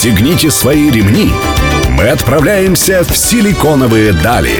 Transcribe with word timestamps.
Пристегните 0.00 0.48
свои 0.48 0.92
ремни. 0.92 1.28
Мы 1.90 2.04
отправляемся 2.10 3.02
в 3.02 3.16
силиконовые 3.16 4.12
дали. 4.12 4.54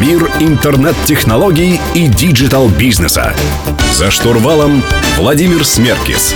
Мир 0.00 0.28
интернет-технологий 0.40 1.80
и 1.94 2.08
digital 2.08 2.64
-бизнеса. 2.64 3.36
За 3.92 4.10
штурвалом 4.10 4.82
Владимир 5.16 5.64
Смеркис. 5.64 6.34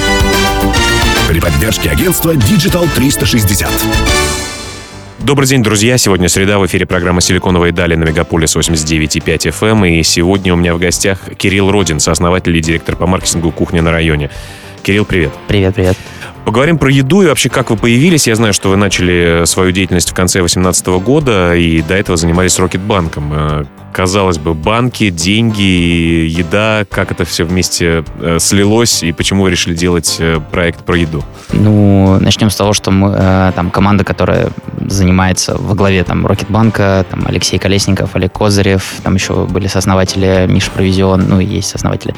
При 1.28 1.40
поддержке 1.40 1.90
агентства 1.90 2.32
Digital 2.36 2.88
360. 2.94 3.68
Добрый 5.18 5.48
день, 5.48 5.64
друзья. 5.64 5.98
Сегодня 5.98 6.28
среда 6.28 6.60
в 6.60 6.66
эфире 6.66 6.86
программа 6.86 7.20
«Силиконовые 7.20 7.72
дали» 7.72 7.96
на 7.96 8.04
Мегаполис 8.04 8.54
89.5 8.54 9.50
FM. 9.50 9.70
Эм. 9.70 9.84
И 9.84 10.02
сегодня 10.04 10.54
у 10.54 10.56
меня 10.56 10.76
в 10.76 10.78
гостях 10.78 11.18
Кирилл 11.36 11.72
Родин, 11.72 11.98
сооснователь 11.98 12.56
и 12.56 12.60
директор 12.60 12.94
по 12.94 13.08
маркетингу 13.08 13.50
«Кухня 13.50 13.82
на 13.82 13.90
районе». 13.90 14.30
Кирилл, 14.84 15.04
привет. 15.04 15.32
Привет, 15.48 15.74
привет. 15.74 15.96
Поговорим 16.48 16.78
про 16.78 16.90
еду 16.90 17.20
и 17.20 17.26
вообще, 17.26 17.50
как 17.50 17.68
вы 17.68 17.76
появились. 17.76 18.26
Я 18.26 18.34
знаю, 18.34 18.54
что 18.54 18.70
вы 18.70 18.76
начали 18.76 19.42
свою 19.44 19.70
деятельность 19.70 20.08
в 20.08 20.14
конце 20.14 20.38
2018 20.38 20.86
года 21.04 21.54
и 21.54 21.82
до 21.82 21.92
этого 21.92 22.16
занимались 22.16 22.58
Рокетбанком. 22.58 23.32
Э, 23.34 23.64
казалось 23.92 24.38
бы, 24.38 24.54
банки, 24.54 25.10
деньги, 25.10 25.60
еда, 25.60 26.86
как 26.90 27.12
это 27.12 27.26
все 27.26 27.44
вместе 27.44 28.02
э, 28.22 28.38
слилось 28.40 29.02
и 29.02 29.12
почему 29.12 29.42
вы 29.42 29.50
решили 29.50 29.74
делать 29.74 30.16
э, 30.20 30.40
проект 30.50 30.86
про 30.86 30.96
еду? 30.96 31.22
Ну, 31.52 32.18
начнем 32.18 32.48
с 32.48 32.56
того, 32.56 32.72
что 32.72 32.90
мы, 32.92 33.52
там, 33.54 33.70
команда, 33.70 34.04
которая 34.04 34.48
занимается 34.86 35.54
во 35.54 35.74
главе 35.74 36.02
там 36.02 36.26
Рокетбанка, 36.26 37.04
там 37.10 37.26
Алексей 37.26 37.58
Колесников, 37.58 38.16
Олег 38.16 38.32
Козырев, 38.32 38.94
там 39.02 39.16
еще 39.16 39.44
были 39.44 39.66
сооснователи 39.66 40.46
Миша 40.48 40.70
Провизион, 40.70 41.28
ну 41.28 41.40
есть 41.40 41.68
сооснователи 41.68 42.14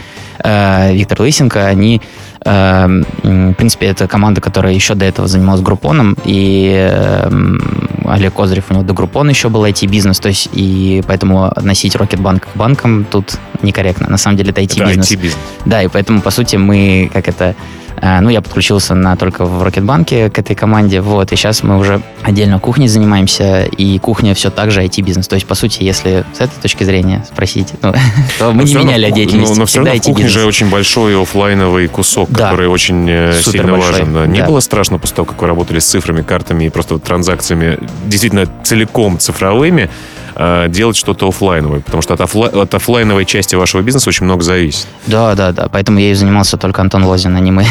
Виктор 0.92 1.20
Лысенко, 1.20 1.66
они 1.66 2.00
в 2.42 3.54
принципе, 3.54 3.86
это 3.86 4.08
команда, 4.08 4.40
которая 4.40 4.72
еще 4.72 4.94
до 4.94 5.04
этого 5.04 5.28
занималась 5.28 5.60
Groupon 5.60 5.99
ом, 5.99 6.16
и 6.24 6.72
эм, 6.90 7.60
Олег 8.06 8.34
Козырев, 8.34 8.70
у 8.70 8.74
него 8.74 8.82
до 8.82 8.94
Groupon 8.94 9.26
а 9.26 9.30
еще 9.30 9.48
был 9.48 9.64
IT-бизнес, 9.64 10.18
то 10.20 10.28
есть, 10.28 10.48
и 10.52 11.02
поэтому 11.06 11.44
относить 11.44 11.94
Рокетбанк 11.96 12.48
к 12.52 12.56
банкам 12.56 13.04
тут 13.04 13.38
некорректно. 13.62 14.08
На 14.08 14.16
самом 14.16 14.36
деле 14.36 14.50
это 14.50 14.62
IT-бизнес. 14.62 15.06
Это 15.06 15.14
IT-бизнес. 15.14 15.38
Да, 15.66 15.82
и 15.82 15.88
поэтому, 15.88 16.20
по 16.20 16.30
сути, 16.30 16.56
мы, 16.56 17.10
как 17.12 17.28
это, 17.28 17.54
ну, 18.02 18.28
я 18.28 18.40
подключился 18.40 18.94
на, 18.94 19.16
только 19.16 19.44
в 19.44 19.62
Рокетбанке 19.62 20.30
к 20.30 20.38
этой 20.38 20.56
команде, 20.56 21.00
вот, 21.00 21.32
и 21.32 21.36
сейчас 21.36 21.62
мы 21.62 21.78
уже 21.78 22.00
отдельно 22.22 22.58
кухней 22.58 22.88
занимаемся, 22.88 23.64
и 23.64 23.98
кухня 23.98 24.34
все 24.34 24.50
так 24.50 24.70
же 24.70 24.82
IT-бизнес. 24.82 25.28
То 25.28 25.34
есть, 25.34 25.46
по 25.46 25.54
сути, 25.54 25.82
если 25.82 26.24
с 26.32 26.40
этой 26.40 26.60
точки 26.60 26.84
зрения 26.84 27.24
спросить, 27.30 27.74
ну, 27.82 27.92
то 28.38 28.52
мы 28.52 28.62
но 28.62 28.62
не 28.62 28.74
меняли 28.74 29.02
равно, 29.04 29.16
деятельность. 29.16 29.52
Но, 29.52 29.60
но 29.60 29.66
все 29.66 29.78
равно 29.78 29.94
в 29.94 30.02
кухне 30.02 30.28
же 30.28 30.44
очень 30.44 30.70
большой 30.70 31.20
офлайновый 31.20 31.88
кусок, 31.88 32.30
да, 32.30 32.50
который 32.50 32.68
очень 32.68 33.06
э, 33.08 33.40
сильно 33.42 33.72
большой, 33.72 33.92
важен. 33.92 34.14
Да. 34.14 34.26
Не 34.26 34.40
да. 34.40 34.46
было 34.46 34.60
страшно 34.60 34.98
после 34.98 35.16
того, 35.16 35.26
как 35.26 35.40
вы 35.40 35.48
работали 35.48 35.78
с 35.78 35.86
цифрами, 35.86 36.22
картами 36.22 36.64
и 36.64 36.68
просто 36.70 36.98
транзакциями 36.98 37.78
действительно 38.06 38.48
целиком 38.64 39.18
цифровыми, 39.18 39.90
э, 40.34 40.66
делать 40.68 40.96
что-то 40.96 41.28
офлайновое, 41.28 41.80
потому 41.80 42.02
что 42.02 42.14
от, 42.14 42.20
офла- 42.20 42.62
от 42.62 42.74
офлайновой 42.74 43.24
части 43.24 43.54
вашего 43.54 43.82
бизнеса 43.82 44.08
очень 44.08 44.24
много 44.24 44.42
зависит. 44.42 44.86
Да, 45.06 45.34
да, 45.34 45.52
да. 45.52 45.68
Поэтому 45.68 45.98
я 45.98 46.10
и 46.10 46.14
занимался 46.14 46.56
только 46.56 46.82
Антон 46.82 47.04
Лозин, 47.04 47.36
а 47.36 47.40
не 47.40 47.50
мы. 47.52 47.64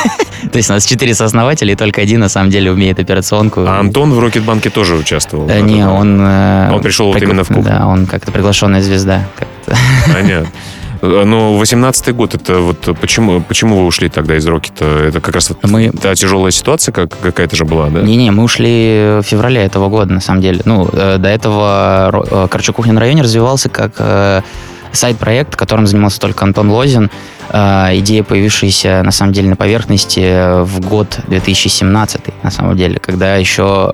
То 0.52 0.56
есть 0.56 0.70
у 0.70 0.72
нас 0.72 0.84
четыре 0.84 1.14
сооснователя, 1.14 1.72
и 1.72 1.76
только 1.76 2.00
один 2.00 2.20
на 2.20 2.28
самом 2.28 2.50
деле 2.50 2.72
умеет 2.72 2.98
операционку. 2.98 3.60
А 3.66 3.78
Антон 3.80 4.12
в 4.12 4.18
Рокетбанке 4.18 4.70
тоже 4.70 4.94
участвовал? 4.94 5.46
Да, 5.46 5.60
не, 5.60 5.86
он... 5.86 6.20
Э, 6.20 6.70
он 6.72 6.80
пришел 6.80 7.12
вот 7.12 7.22
именно 7.22 7.44
в 7.44 7.48
кухню? 7.48 7.64
Да, 7.64 7.86
он 7.86 8.06
как-то 8.06 8.32
приглашенная 8.32 8.82
звезда. 8.82 9.24
Понятно. 10.12 10.48
Но 11.02 11.60
18-й 11.60 12.12
год, 12.12 12.34
это 12.34 12.58
вот 12.58 12.98
почему, 13.00 13.40
почему 13.40 13.78
вы 13.78 13.86
ушли 13.86 14.08
тогда 14.08 14.36
из 14.36 14.46
Рокета? 14.46 14.84
Это 14.84 15.20
как 15.20 15.34
раз 15.34 15.50
мы... 15.62 15.90
та 15.90 16.14
тяжелая 16.14 16.50
ситуация 16.50 16.92
как, 16.92 17.18
какая-то 17.18 17.56
же 17.56 17.64
была, 17.64 17.88
да? 17.88 18.02
Не-не, 18.02 18.30
мы 18.30 18.42
ушли 18.42 19.18
в 19.20 19.22
феврале 19.22 19.62
этого 19.62 19.88
года, 19.88 20.12
на 20.12 20.20
самом 20.20 20.42
деле. 20.42 20.60
Ну, 20.64 20.88
э, 20.92 21.16
до 21.18 21.28
этого, 21.28 22.26
э, 22.30 22.48
короче, 22.50 22.72
кухня 22.72 22.92
на 22.92 23.00
районе 23.00 23.22
развивался 23.22 23.70
как 23.70 23.92
э, 23.98 24.42
сайт-проект, 24.92 25.56
которым 25.56 25.86
занимался 25.86 26.20
только 26.20 26.44
Антон 26.44 26.70
Лозин. 26.70 27.10
Идея, 27.52 28.22
появившаяся, 28.22 29.02
на 29.02 29.10
самом 29.10 29.32
деле, 29.32 29.48
на 29.48 29.56
поверхности 29.56 30.62
в 30.62 30.80
год 30.80 31.18
2017, 31.26 32.20
на 32.44 32.50
самом 32.52 32.76
деле, 32.76 33.00
когда 33.00 33.34
еще 33.36 33.92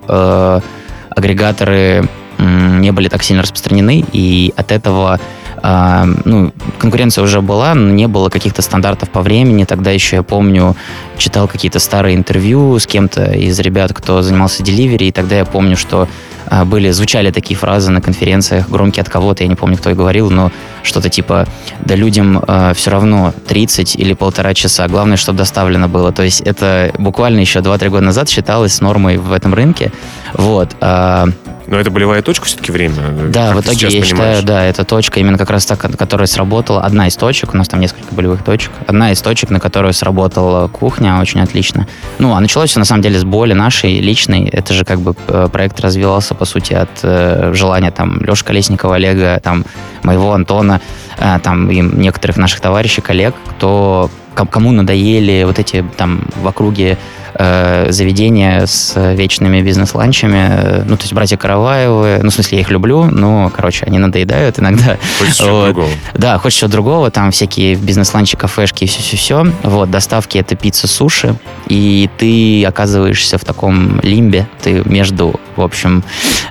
агрегаторы 1.09 2.07
не 2.39 2.93
были 2.93 3.09
так 3.09 3.23
сильно 3.23 3.43
распространены, 3.43 4.05
и 4.13 4.53
от 4.57 4.73
этого 4.73 5.19
а, 5.63 6.07
ну, 6.25 6.53
конкуренция 6.79 7.25
уже 7.25 7.41
была, 7.41 7.75
но 7.75 7.91
не 7.91 8.07
было 8.09 8.29
каких-то 8.29 8.63
стандартов 8.63 9.11
по 9.11 9.23
времени. 9.23 9.65
Тогда 9.65 9.91
еще, 9.91 10.17
я 10.17 10.23
помню, 10.23 10.77
читал 11.19 11.49
какие-то 11.49 11.79
старые 11.79 12.17
интервью 12.17 12.79
с 12.79 12.87
кем-то 12.87 13.33
из 13.33 13.59
ребят, 13.61 13.93
кто 13.93 14.23
занимался 14.23 14.63
деливери, 14.63 15.07
и 15.07 15.13
тогда 15.13 15.37
я 15.37 15.45
помню, 15.45 15.77
что 15.77 16.09
а, 16.49 16.65
были, 16.65 16.91
звучали 16.91 17.31
такие 17.31 17.57
фразы 17.57 17.91
на 17.91 18.01
конференциях, 18.01 18.69
громкие 18.69 19.03
от 19.03 19.09
кого-то, 19.09 19.43
я 19.43 19.49
не 19.49 19.57
помню, 19.57 19.77
кто 19.77 19.91
и 19.91 19.95
говорил, 19.95 20.31
но 20.31 20.53
что-то 20.83 21.09
типа, 21.09 21.47
да 21.81 21.95
людям 21.97 22.43
э, 22.47 22.73
все 22.75 22.91
равно 22.91 23.35
30 23.49 23.97
или 23.97 24.13
полтора 24.13 24.55
часа, 24.55 24.87
главное, 24.87 25.17
чтобы 25.17 25.39
доставлено 25.39 25.89
было. 25.89 26.13
То 26.13 26.23
есть 26.23 26.41
это 26.43 26.93
буквально 26.99 27.41
еще 27.41 27.59
2-3 27.59 27.89
года 27.89 28.05
назад 28.05 28.29
считалось 28.29 28.81
нормой 28.81 29.17
в 29.17 29.33
этом 29.33 29.55
рынке. 29.55 29.93
Вот. 30.35 30.77
Э, 30.81 31.27
но 31.67 31.79
это 31.79 31.91
болевая 31.91 32.23
точка 32.23 32.47
все-таки 32.47 32.73
время? 32.73 32.95
Да, 33.29 33.55
в 33.55 33.61
итоге 33.61 33.87
я 33.89 33.89
понимаешь? 33.89 34.07
считаю, 34.07 34.43
да, 34.43 34.65
это 34.65 34.85
точка 34.85 35.21
именно 35.21 35.39
как 35.39 35.51
раз 35.51 35.67
та, 35.67 35.77
которая 35.77 36.27
сработала. 36.27 36.83
Одна 36.83 37.09
из 37.09 37.17
точек, 37.17 37.55
у 37.55 37.57
нас 37.57 37.69
там 37.69 37.81
несколько 37.81 38.15
болевых 38.15 38.45
точек. 38.45 38.71
Одна 38.87 39.13
из 39.13 39.21
точек, 39.21 39.51
на 39.51 39.61
которую 39.61 39.93
сработала 39.93 40.69
кухня, 40.69 41.19
очень 41.21 41.41
отлично. 41.41 41.87
Ну, 42.19 42.35
а 42.35 42.41
началось 42.41 42.71
все 42.71 42.79
на 42.79 42.85
самом 42.85 43.03
деле 43.03 43.19
с 43.19 43.25
боли 43.25 43.53
нашей 43.53 44.01
личной. 44.01 44.49
Это 44.49 44.75
же 44.75 44.85
как 44.85 45.01
бы 45.01 45.15
э, 45.29 45.49
проект 45.51 45.81
развивался, 45.81 46.35
по 46.35 46.45
сути, 46.45 46.75
от 46.75 46.91
э, 47.03 47.53
желания 47.55 47.91
там 47.91 48.21
Леши 48.23 48.45
Колесникова, 48.45 48.97
Олега, 48.97 49.41
там 49.43 49.65
моего 50.03 50.33
Антона, 50.33 50.81
э, 51.19 51.39
там 51.43 51.71
и 51.71 51.81
некоторых 51.81 52.37
наших 52.37 52.61
товарищей, 52.61 53.01
коллег, 53.01 53.35
кто 53.57 54.11
кому 54.45 54.73
надоели 54.73 55.45
вот 55.45 55.59
эти 55.59 55.85
там 55.97 56.27
в 56.37 56.47
округе 56.47 56.99
э, 57.39 57.87
заведения 57.91 58.67
с 58.67 58.95
вечными 59.15 59.61
бизнес-ланчами. 59.63 60.85
Ну, 60.87 60.97
то 60.97 61.03
есть 61.03 61.13
братья 61.13 61.37
Караваевы, 61.37 62.21
ну, 62.23 62.31
в 62.31 62.35
смысле, 62.35 62.59
я 62.59 62.63
их 62.63 62.71
люблю, 62.71 63.05
но, 63.05 63.51
короче, 63.55 63.85
они 63.87 63.99
надоедают 63.99 64.59
иногда. 64.59 64.97
Хочется 65.19 65.51
вот. 65.51 65.65
другого. 65.67 65.91
Да, 66.15 66.39
хочется 66.39 66.61
чего 66.61 66.71
другого. 66.71 67.11
Там 67.11 67.31
всякие 67.31 67.77
бизнес-ланчи, 67.77 68.37
кафешки 68.37 68.85
и 68.85 68.87
все-все-все. 68.87 69.47
Вот, 69.63 69.91
доставки— 69.91 70.39
это 70.39 70.57
пицца, 70.57 70.87
суши. 70.87 71.37
И 71.69 72.09
ты 72.19 72.65
оказываешься 72.65 73.39
в 73.39 73.45
таком 73.45 74.01
лимбе. 74.01 74.49
Ты 74.63 74.83
между, 74.85 75.41
в 75.57 75.63
общем, 75.63 76.05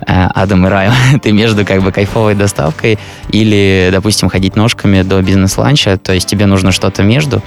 э, 0.07 0.27
адом 0.33 0.65
и 0.67 0.69
раем. 0.69 0.93
ты 1.21 1.31
между 1.31 1.65
как 1.65 1.81
бы 1.81 1.91
кайфовой 1.91 2.35
доставкой 2.35 2.99
или, 3.29 3.89
допустим, 3.91 4.29
ходить 4.29 4.55
ножками 4.55 5.01
до 5.01 5.21
бизнес-ланча. 5.21 5.97
То 5.97 6.13
есть 6.13 6.27
тебе 6.27 6.45
нужно 6.45 6.71
что-то 6.71 7.03
между. 7.03 7.41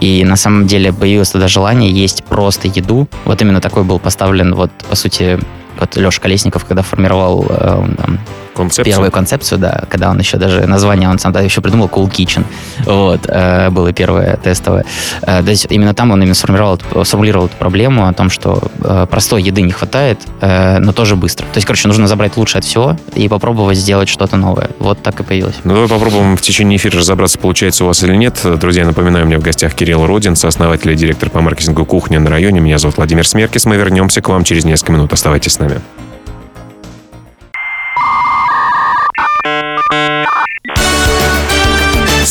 И 0.00 0.24
на 0.24 0.36
самом 0.36 0.66
деле 0.66 0.92
появилось 0.92 1.30
тогда 1.30 1.48
желание 1.48 1.90
есть 1.90 2.24
просто 2.24 2.68
еду. 2.68 3.08
Вот 3.24 3.40
именно 3.42 3.60
такой 3.60 3.84
был 3.84 3.98
поставлен, 3.98 4.54
вот, 4.54 4.70
по 4.88 4.96
сути, 4.96 5.38
вот 5.78 5.96
Леша 5.96 6.20
Колесников, 6.20 6.64
когда 6.64 6.82
формировал 6.82 7.46
э, 7.48 7.86
там, 7.96 8.18
концепцию. 8.54 8.84
первую 8.84 9.10
концепцию, 9.12 9.58
да, 9.58 9.82
когда 9.88 10.10
он 10.10 10.18
еще 10.18 10.36
даже 10.36 10.66
название, 10.66 11.08
он 11.08 11.18
сам 11.18 11.32
да, 11.32 11.40
еще 11.40 11.60
придумал 11.60 11.88
Cool 11.88 12.10
Kitchen, 12.10 12.44
вот, 12.84 13.26
э, 13.28 13.70
было 13.70 13.92
первое 13.92 14.36
тестовое. 14.36 14.84
Э, 15.22 15.42
то 15.42 15.50
есть 15.50 15.66
именно 15.70 15.94
там 15.94 16.10
он 16.10 16.22
именно 16.22 16.34
сформировал, 16.34 16.78
сформулировал 17.04 17.46
эту 17.46 17.56
проблему 17.56 18.06
о 18.06 18.12
том, 18.12 18.30
что 18.30 18.62
э, 18.82 19.06
простой 19.10 19.42
еды 19.42 19.62
не 19.62 19.72
хватает, 19.72 20.20
э, 20.40 20.78
но 20.78 20.92
тоже 20.92 21.16
быстро. 21.16 21.44
То 21.46 21.56
есть, 21.56 21.66
короче, 21.66 21.88
нужно 21.88 22.06
забрать 22.06 22.36
лучше 22.36 22.58
от 22.58 22.64
всего 22.64 22.96
и 23.14 23.28
попробовать 23.28 23.78
сделать 23.78 24.08
что-то 24.08 24.36
новое. 24.36 24.70
Вот 24.78 25.02
так 25.02 25.20
и 25.20 25.22
появилось. 25.22 25.56
Ну, 25.64 25.74
давай 25.74 25.88
попробуем 25.88 26.36
в 26.36 26.40
течение 26.40 26.76
эфира 26.76 26.98
разобраться, 26.98 27.38
получается 27.38 27.84
у 27.84 27.86
вас 27.88 28.02
или 28.02 28.14
нет. 28.16 28.38
Друзья, 28.60 28.84
напоминаю, 28.84 29.24
у 29.24 29.28
меня 29.28 29.38
в 29.38 29.42
гостях 29.42 29.74
Кирилл 29.74 30.06
Родин, 30.06 30.36
сооснователь 30.36 30.90
и 30.92 30.96
директор 30.96 31.30
по 31.30 31.40
маркетингу 31.40 31.84
кухни 31.84 32.16
на 32.16 32.30
районе. 32.30 32.60
Меня 32.60 32.78
зовут 32.78 32.96
Владимир 32.96 33.26
Смеркис. 33.26 33.64
Мы 33.66 33.76
вернемся 33.76 34.22
к 34.22 34.28
вам 34.28 34.44
через 34.44 34.64
несколько 34.64 34.92
минут. 34.92 35.12
Оставайтесь 35.12 35.52
с 35.52 35.58
нами. 35.58 35.80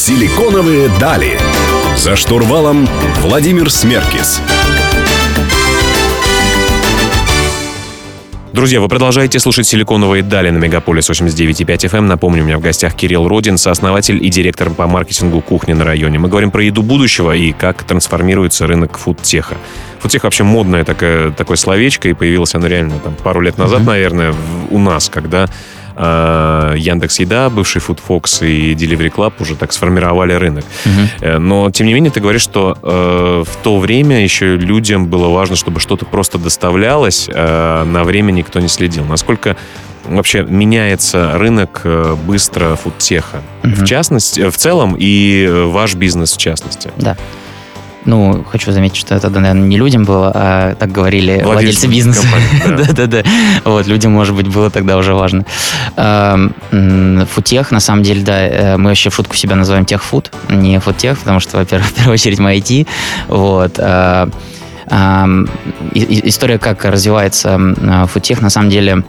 Силиконовые 0.06 0.90
дали. 1.00 1.40
За 1.96 2.18
штурвалом 2.18 2.90
Владимир 3.22 3.72
Смеркис. 3.72 4.42
Друзья, 8.52 8.82
вы 8.82 8.90
продолжаете 8.90 9.40
слушать 9.40 9.66
«Силиконовые 9.66 10.22
дали» 10.22 10.50
на 10.50 10.58
Мегаполис 10.58 11.10
89.5 11.10 11.66
FM. 11.66 12.02
Напомню, 12.02 12.44
у 12.44 12.46
меня 12.46 12.58
в 12.58 12.62
гостях 12.62 12.96
Кирилл 12.96 13.30
Родин, 13.30 13.58
сооснователь 13.58 14.22
и 14.22 14.28
директор 14.28 14.70
по 14.72 14.88
маркетингу 14.88 15.40
кухни 15.40 15.72
на 15.72 15.86
районе. 15.86 16.20
Мы 16.20 16.28
говорим 16.28 16.52
про 16.52 16.62
еду 16.62 16.84
будущего 16.84 17.34
и 17.34 17.54
как 17.54 17.84
трансформируется 17.84 18.68
рынок 18.68 18.98
фудтеха. 18.98 19.56
Фудтех 20.02 20.26
вообще 20.26 20.44
модное 20.44 20.84
такое, 20.84 21.32
такое 21.32 21.56
словечко, 21.56 22.10
и 22.10 22.14
появилось 22.14 22.54
оно 22.56 22.68
реально 22.68 23.00
там, 23.00 23.16
пару 23.24 23.40
лет 23.40 23.58
назад, 23.58 23.80
mm-hmm. 23.80 23.86
наверное, 23.86 24.36
у 24.70 24.80
нас, 24.80 25.08
когда 25.08 25.48
э, 25.96 26.53
Яндекс 26.76 27.20
Еда, 27.20 27.50
бывший 27.50 27.82
Food 27.82 28.00
Fox 28.08 28.46
и 28.48 28.74
Delivery 28.74 29.12
Club 29.14 29.34
уже 29.40 29.56
так 29.56 29.74
сформировали 29.74 30.34
рынок. 30.34 30.66
Угу. 30.86 31.40
Но, 31.40 31.72
тем 31.72 31.88
не 31.88 31.94
менее, 31.94 32.12
ты 32.12 32.20
говоришь, 32.20 32.42
что 32.42 32.78
э, 32.82 33.44
в 33.46 33.56
то 33.64 33.80
время 33.80 34.24
еще 34.24 34.56
людям 34.56 35.08
было 35.08 35.28
важно, 35.30 35.56
чтобы 35.56 35.80
что-то 35.80 36.06
просто 36.06 36.38
доставлялось, 36.38 37.30
э, 37.32 37.84
на 37.84 38.04
время 38.04 38.32
никто 38.32 38.60
не 38.60 38.68
следил. 38.68 39.06
Насколько 39.06 39.56
вообще 40.06 40.44
меняется 40.44 41.38
рынок 41.38 41.82
э, 41.84 42.16
быстро 42.26 42.76
фудтеха, 42.76 43.42
угу. 43.64 43.74
в 43.74 43.86
частности, 43.86 44.50
в 44.50 44.58
целом 44.58 44.96
и 44.98 45.50
ваш 45.68 45.96
бизнес 45.96 46.34
в 46.34 46.38
частности? 46.38 46.92
Да. 46.98 47.18
Ну, 48.06 48.44
хочу 48.50 48.72
заметить, 48.72 48.98
что 48.98 49.16
это, 49.16 49.30
наверное, 49.30 49.68
не 49.68 49.78
людям 49.78 50.04
было, 50.04 50.32
а 50.34 50.76
так 50.76 50.92
говорили 50.92 51.42
владельцы, 51.44 51.88
владельцы 51.88 51.88
бизнеса. 51.88 52.28
Да-да-да. 52.68 53.24
Вот, 53.64 53.88
людям, 53.88 54.12
может 54.12 54.36
быть, 54.36 54.48
было 54.48 54.70
тогда 54.70 54.98
уже 54.98 55.14
важно. 55.14 55.46
Футех, 57.34 57.72
на 57.72 57.80
самом 57.80 58.04
деле, 58.04 58.22
да, 58.24 58.48
э, 58.48 58.78
мы 58.78 58.90
вообще 58.90 59.10
шутку 59.10 59.36
себя 59.36 59.56
называем 59.56 59.86
техфуд, 59.86 60.32
не 60.50 60.80
футех, 60.80 61.20
потому 61.20 61.40
что, 61.40 61.58
во-первых, 61.58 61.88
в 61.92 61.94
первую 61.94 62.14
очередь 62.14 62.40
мы 62.40 62.56
IT. 62.58 62.88
Вот. 63.28 63.80
А, 63.80 64.28
история, 65.94 66.60
как 66.60 66.84
развивается 66.84 67.60
футех, 68.12 68.42
на 68.42 68.50
самом 68.50 68.70
деле, 68.70 69.04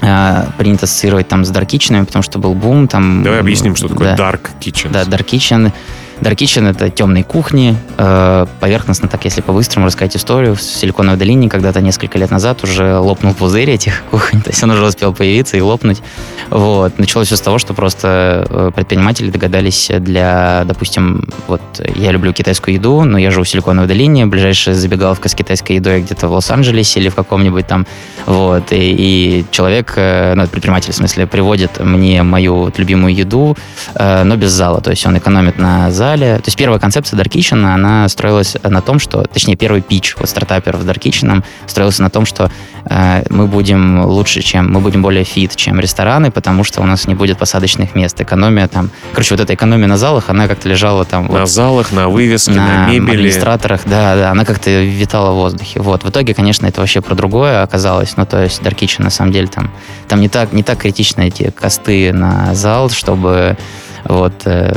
принято 0.00 0.84
ассоциировать 0.84 1.28
там 1.28 1.44
с 1.44 1.50
Kitchen, 1.50 2.04
потому 2.06 2.22
что 2.22 2.38
был 2.38 2.54
бум. 2.54 2.88
Там, 2.88 3.22
Давай 3.22 3.40
объясним, 3.40 3.76
что 3.76 3.88
такое 3.88 4.16
да, 4.16 4.30
Dark 4.30 4.40
Kitchen. 4.60 4.90
Да, 4.90 5.02
Dark 5.02 5.26
Kitchen 5.26 5.72
Dark 6.20 6.36
Kitchen— 6.36 6.68
это 6.70 6.88
темные 6.88 7.24
кухни. 7.24 7.76
Э, 7.98 8.46
поверхностно, 8.60 9.06
так 9.06 9.24
если 9.24 9.42
по-быстрому 9.42 9.86
рассказать 9.86 10.16
историю, 10.16 10.54
в 10.54 10.62
Силиконовой 10.62 11.18
долине 11.18 11.50
когда-то 11.50 11.82
несколько 11.82 12.18
лет 12.18 12.30
назад 12.30 12.64
уже 12.64 12.98
лопнул 12.98 13.34
пузырь 13.34 13.70
этих 13.70 14.02
кухонь, 14.10 14.40
то 14.40 14.50
есть 14.50 14.62
он 14.62 14.70
уже 14.70 14.84
успел 14.84 15.12
появиться 15.12 15.56
и 15.58 15.60
лопнуть. 15.60 16.02
Вот. 16.48 16.98
Началось 16.98 17.26
все 17.26 17.36
с 17.36 17.40
того, 17.40 17.58
что 17.58 17.74
просто 17.74 18.46
э, 18.48 18.70
предприниматели 18.74 19.30
догадались 19.30 19.90
для, 19.98 20.64
допустим, 20.64 21.28
вот 21.48 21.60
я 21.94 22.12
люблю 22.12 22.32
китайскую 22.32 22.74
еду, 22.74 23.04
но 23.04 23.18
я 23.18 23.30
живу 23.30 23.44
в 23.44 23.48
Силиконовой 23.48 23.88
долине, 23.88 24.24
ближайшая 24.24 24.74
забегаловка 24.74 25.28
с 25.28 25.34
китайской 25.34 25.72
едой 25.72 26.00
где-то 26.00 26.28
в 26.28 26.32
Лос-Анджелесе 26.32 27.00
или 27.00 27.10
в 27.10 27.14
каком-нибудь 27.14 27.66
там, 27.66 27.86
вот, 28.24 28.72
и, 28.72 28.76
и 28.76 29.44
человек, 29.50 29.92
э, 29.96 30.34
ну, 30.34 30.46
предприниматель, 30.46 30.92
в 30.92 30.96
смысле, 30.96 31.26
приводит 31.26 31.78
мне 31.78 32.22
мою 32.22 32.56
вот, 32.56 32.78
любимую 32.78 33.14
еду, 33.14 33.56
но 33.94 34.36
без 34.36 34.50
зала, 34.50 34.80
то 34.80 34.90
есть 34.90 35.04
он 35.06 35.18
экономит 35.18 35.58
на 35.58 35.90
зале, 35.90 36.05
зале. 36.06 36.36
То 36.36 36.46
есть 36.46 36.56
первая 36.56 36.78
концепция 36.78 37.18
Dark 37.18 37.30
Kitchen, 37.30 37.64
она 37.64 38.08
строилась 38.08 38.56
на 38.62 38.80
том, 38.80 38.98
что, 38.98 39.22
точнее, 39.22 39.56
первый 39.56 39.82
питч 39.82 40.14
вот 40.18 40.28
стартаперов 40.28 40.84
Dark 40.84 41.00
Kitchen 41.00 41.42
строился 41.66 42.02
на 42.02 42.10
том, 42.10 42.26
что 42.26 42.50
э, 42.84 43.22
мы 43.30 43.46
будем 43.46 44.04
лучше, 44.04 44.40
чем, 44.42 44.72
мы 44.72 44.80
будем 44.80 45.02
более 45.02 45.24
fit, 45.24 45.56
чем 45.56 45.80
рестораны, 45.80 46.30
потому 46.30 46.62
что 46.64 46.80
у 46.80 46.84
нас 46.84 47.08
не 47.08 47.14
будет 47.14 47.38
посадочных 47.38 47.94
мест. 47.94 48.20
Экономия 48.20 48.68
там, 48.68 48.90
короче, 49.12 49.34
вот 49.34 49.40
эта 49.40 49.54
экономия 49.54 49.88
на 49.88 49.96
залах, 49.96 50.30
она 50.30 50.46
как-то 50.46 50.68
лежала 50.68 51.04
там... 51.04 51.26
На 51.26 51.40
вот, 51.40 51.48
залах, 51.48 51.92
на 51.92 52.08
вывеске, 52.08 52.52
на, 52.52 52.66
на 52.66 52.88
мебели. 52.88 53.16
администраторах, 53.16 53.80
да, 53.84 54.14
да, 54.16 54.30
она 54.30 54.44
как-то 54.44 54.70
витала 54.70 55.32
в 55.32 55.36
воздухе. 55.36 55.80
Вот, 55.80 56.04
в 56.04 56.10
итоге, 56.10 56.34
конечно, 56.34 56.66
это 56.66 56.80
вообще 56.80 57.00
про 57.00 57.14
другое 57.14 57.62
оказалось, 57.62 58.16
ну, 58.16 58.26
то 58.26 58.42
есть 58.44 58.62
Dark 58.62 58.76
Kitchen, 58.76 59.02
на 59.02 59.10
самом 59.10 59.32
деле, 59.32 59.48
там, 59.48 59.70
там 60.06 60.20
не 60.20 60.28
так, 60.28 60.52
не 60.52 60.62
так 60.62 60.78
критично 60.78 61.22
эти 61.22 61.50
косты 61.50 62.12
на 62.12 62.54
зал, 62.54 62.90
чтобы 62.90 63.56
вот 64.04 64.34
э, 64.44 64.76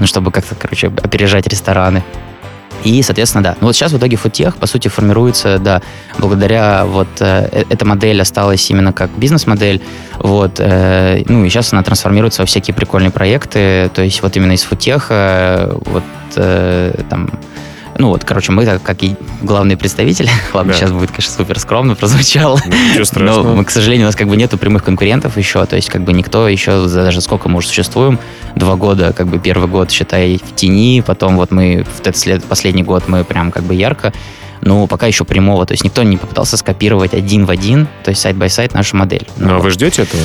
ну, 0.00 0.06
чтобы 0.06 0.30
как-то, 0.30 0.54
короче, 0.54 0.88
опережать 0.88 1.46
рестораны. 1.46 2.02
И, 2.84 3.02
соответственно, 3.02 3.44
да. 3.44 3.56
Ну 3.60 3.66
вот 3.66 3.76
сейчас 3.76 3.92
в 3.92 3.98
итоге 3.98 4.16
футех, 4.16 4.56
по 4.56 4.66
сути, 4.66 4.88
формируется, 4.88 5.58
да, 5.58 5.82
благодаря 6.18 6.86
вот 6.86 7.08
э, 7.20 7.48
э, 7.52 7.64
эта 7.68 7.84
модель 7.84 8.20
осталась 8.22 8.70
именно 8.70 8.92
как 8.92 9.10
бизнес-модель, 9.10 9.82
вот, 10.18 10.52
э, 10.58 11.22
ну 11.28 11.44
и 11.44 11.50
сейчас 11.50 11.74
она 11.74 11.82
трансформируется 11.82 12.40
во 12.42 12.46
всякие 12.46 12.74
прикольные 12.74 13.10
проекты, 13.10 13.90
то 13.94 14.02
есть 14.02 14.22
вот 14.22 14.34
именно 14.36 14.52
из 14.52 14.62
футеха, 14.62 15.76
вот 15.84 16.04
э, 16.36 17.02
там 17.10 17.30
ну 18.00 18.08
вот, 18.08 18.24
короче, 18.24 18.50
мы 18.50 18.64
как 18.64 19.02
и 19.02 19.14
главные 19.42 19.76
представители, 19.76 20.30
ладно, 20.54 20.72
да. 20.72 20.78
сейчас 20.78 20.90
будет, 20.90 21.10
конечно, 21.10 21.34
супер 21.34 21.58
скромно 21.58 21.94
прозвучало, 21.94 22.58
ну, 22.66 23.04
но 23.16 23.42
мы, 23.54 23.64
к 23.64 23.70
сожалению, 23.70 24.06
у 24.06 24.08
нас 24.08 24.16
как 24.16 24.26
бы 24.26 24.36
нету 24.36 24.56
прямых 24.56 24.84
конкурентов 24.84 25.36
еще, 25.36 25.64
то 25.66 25.76
есть 25.76 25.90
как 25.90 26.02
бы 26.02 26.14
никто 26.14 26.48
еще, 26.48 26.88
даже 26.88 27.20
сколько 27.20 27.50
мы 27.50 27.58
уже 27.58 27.68
существуем, 27.68 28.18
два 28.56 28.76
года, 28.76 29.12
как 29.12 29.26
бы 29.26 29.38
первый 29.38 29.68
год, 29.68 29.90
считай, 29.90 30.40
в 30.42 30.54
тени, 30.54 31.02
потом 31.06 31.36
вот 31.36 31.50
мы, 31.50 31.84
в 31.84 32.00
этот 32.00 32.16
след, 32.16 32.42
последний 32.44 32.82
год 32.82 33.04
мы 33.06 33.22
прям 33.22 33.50
как 33.50 33.64
бы 33.64 33.74
ярко, 33.74 34.14
но 34.62 34.86
пока 34.86 35.06
еще 35.06 35.24
прямого, 35.24 35.66
то 35.66 35.72
есть 35.72 35.84
никто 35.84 36.02
не 36.02 36.16
попытался 36.16 36.56
скопировать 36.56 37.12
один 37.12 37.44
в 37.44 37.50
один, 37.50 37.86
то 38.02 38.10
есть 38.10 38.22
side-by-side 38.22 38.72
нашу 38.72 38.96
модель. 38.96 39.28
Ну, 39.36 39.46
ну 39.46 39.52
а 39.52 39.54
вот. 39.56 39.64
вы 39.64 39.70
ждете 39.70 40.02
этого? 40.02 40.22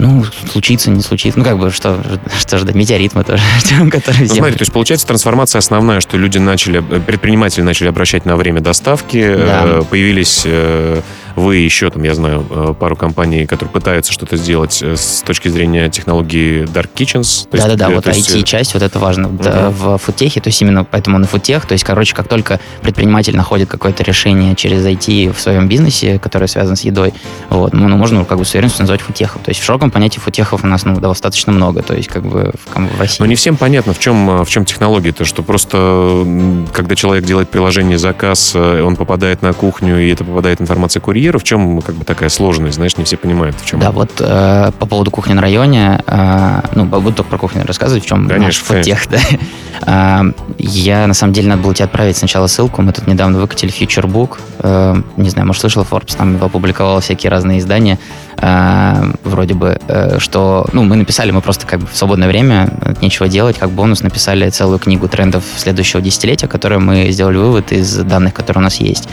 Ну, 0.00 0.24
случится, 0.50 0.90
не 0.90 1.02
случится. 1.02 1.38
Ну, 1.38 1.44
как 1.44 1.58
бы, 1.58 1.70
что, 1.70 2.02
что 2.38 2.58
ждать? 2.58 2.74
Метеорит 2.74 3.14
мы 3.14 3.22
тоже 3.22 3.42
который... 3.90 4.26
Ну, 4.26 4.34
смотри, 4.34 4.54
то 4.54 4.62
есть, 4.62 4.72
получается, 4.72 5.06
трансформация 5.06 5.58
основная, 5.58 6.00
что 6.00 6.16
люди 6.16 6.38
начали, 6.38 6.80
предприниматели 6.80 7.62
начали 7.62 7.88
обращать 7.88 8.24
на 8.24 8.36
время 8.36 8.60
доставки, 8.60 9.22
да. 9.22 9.62
Э, 9.66 9.82
появились 9.88 10.42
э, 10.46 11.02
вы 11.36 11.56
еще, 11.56 11.90
там, 11.90 12.02
я 12.02 12.14
знаю, 12.14 12.46
э, 12.50 12.74
пару 12.78 12.96
компаний, 12.96 13.46
которые 13.46 13.72
пытаются 13.72 14.12
что-то 14.12 14.36
сделать 14.36 14.82
э, 14.82 14.96
с 14.96 15.22
точки 15.22 15.48
зрения 15.48 15.88
технологии 15.88 16.64
Dark 16.64 16.90
Kitchens. 16.94 17.48
Да-да-да, 17.50 17.90
вот 17.90 18.06
IT-часть, 18.06 18.74
вот 18.74 18.82
это 18.82 18.98
важно. 18.98 19.28
Угу. 19.28 19.42
Да, 19.42 19.70
в 19.70 19.98
фудтехе, 19.98 20.40
то 20.40 20.48
есть 20.48 20.60
именно 20.62 20.84
поэтому 20.84 21.18
на 21.18 21.26
фудтех, 21.26 21.66
то 21.66 21.72
есть, 21.72 21.84
короче, 21.84 22.14
как 22.14 22.28
только 22.28 22.60
предприниматель 22.82 23.36
находит 23.36 23.68
какое-то 23.68 24.02
решение 24.02 24.54
через 24.54 24.84
IT 24.84 25.32
в 25.32 25.40
своем 25.40 25.68
бизнесе, 25.68 26.18
которое 26.18 26.46
связано 26.46 26.76
с 26.76 26.82
едой, 26.82 27.12
вот, 27.48 27.72
ну, 27.72 27.88
можно 27.96 28.24
как 28.24 28.38
бы 28.38 28.44
с 28.44 28.50
уверенностью 28.52 28.82
назвать 28.82 29.00
фудтехом. 29.00 29.42
То 29.42 29.50
есть 29.50 29.60
в 29.60 29.64
широком 29.64 29.90
понятии 29.90 30.18
фудтехов 30.18 30.64
у 30.64 30.66
нас 30.66 30.84
ну, 30.84 30.98
достаточно 31.00 31.52
много, 31.52 31.82
то 31.82 31.94
есть 31.94 32.08
как 32.08 32.24
бы 32.24 32.52
в, 32.74 32.96
в 32.96 33.00
России. 33.00 33.16
Но 33.20 33.26
не 33.26 33.34
всем 33.34 33.56
понятно, 33.56 33.92
в 33.94 33.98
чем, 33.98 34.44
в 34.44 34.48
чем 34.48 34.64
технология-то, 34.64 35.24
что 35.24 35.42
просто 35.42 36.26
когда 36.72 36.94
человек 36.94 37.24
делает 37.24 37.50
приложение, 37.50 37.98
заказ, 37.98 38.52
э, 38.54 38.82
он 38.82 38.96
попадает 38.96 39.42
на 39.42 39.52
кухню, 39.52 40.00
и 40.00 40.10
это 40.10 40.24
попадает 40.24 40.60
информация 40.60 41.00
курьера, 41.00 41.19
курьера, 41.20 41.38
в 41.38 41.44
чем 41.44 41.80
как 41.82 41.94
бы 41.96 42.04
такая 42.04 42.30
сложность, 42.30 42.76
знаешь, 42.76 42.96
не 42.96 43.04
все 43.04 43.16
понимают, 43.16 43.56
в 43.60 43.66
чем. 43.66 43.78
Да, 43.78 43.90
вот 43.90 44.10
э, 44.20 44.70
по 44.78 44.86
поводу 44.86 45.10
кухни 45.10 45.34
на 45.34 45.42
районе, 45.42 46.02
э, 46.06 46.60
ну, 46.74 46.86
буду 46.86 47.12
только 47.12 47.30
про 47.30 47.38
кухню 47.38 47.66
рассказывать, 47.66 48.04
в 48.04 48.06
чем 48.06 48.26
конечно, 48.26 48.46
наш 48.46 48.56
фотех, 48.56 49.06
да. 49.10 50.22
э, 50.22 50.32
я, 50.58 51.06
на 51.06 51.14
самом 51.14 51.34
деле, 51.34 51.48
надо 51.48 51.62
было 51.62 51.74
тебе 51.74 51.84
отправить 51.84 52.16
сначала 52.16 52.46
ссылку, 52.46 52.80
мы 52.80 52.92
тут 52.92 53.06
недавно 53.06 53.38
выкатили 53.38 53.70
FutureBook, 53.70 54.38
э, 54.60 55.02
не 55.18 55.28
знаю, 55.28 55.46
может, 55.46 55.60
слышал, 55.60 55.82
Forbes 55.82 56.16
там 56.16 56.42
опубликовал 56.42 57.00
всякие 57.00 57.30
разные 57.30 57.58
издания, 57.58 57.98
э, 58.38 59.12
вроде 59.24 59.52
бы, 59.52 59.78
э, 59.88 60.18
что, 60.20 60.66
ну, 60.72 60.84
мы 60.84 60.96
написали, 60.96 61.32
мы 61.32 61.42
просто 61.42 61.66
как 61.66 61.80
бы 61.80 61.86
в 61.86 61.96
свободное 61.96 62.28
время, 62.28 62.70
нечего 63.02 63.28
делать, 63.28 63.58
как 63.58 63.70
бонус 63.70 64.02
написали 64.02 64.48
целую 64.48 64.78
книгу 64.78 65.06
трендов 65.06 65.44
следующего 65.58 66.00
десятилетия, 66.00 66.46
которую 66.46 66.80
мы 66.80 67.10
сделали 67.10 67.36
вывод 67.36 67.72
из 67.72 67.94
данных, 67.96 68.32
которые 68.32 68.60
у 68.60 68.64
нас 68.64 68.76
есть. 68.80 69.08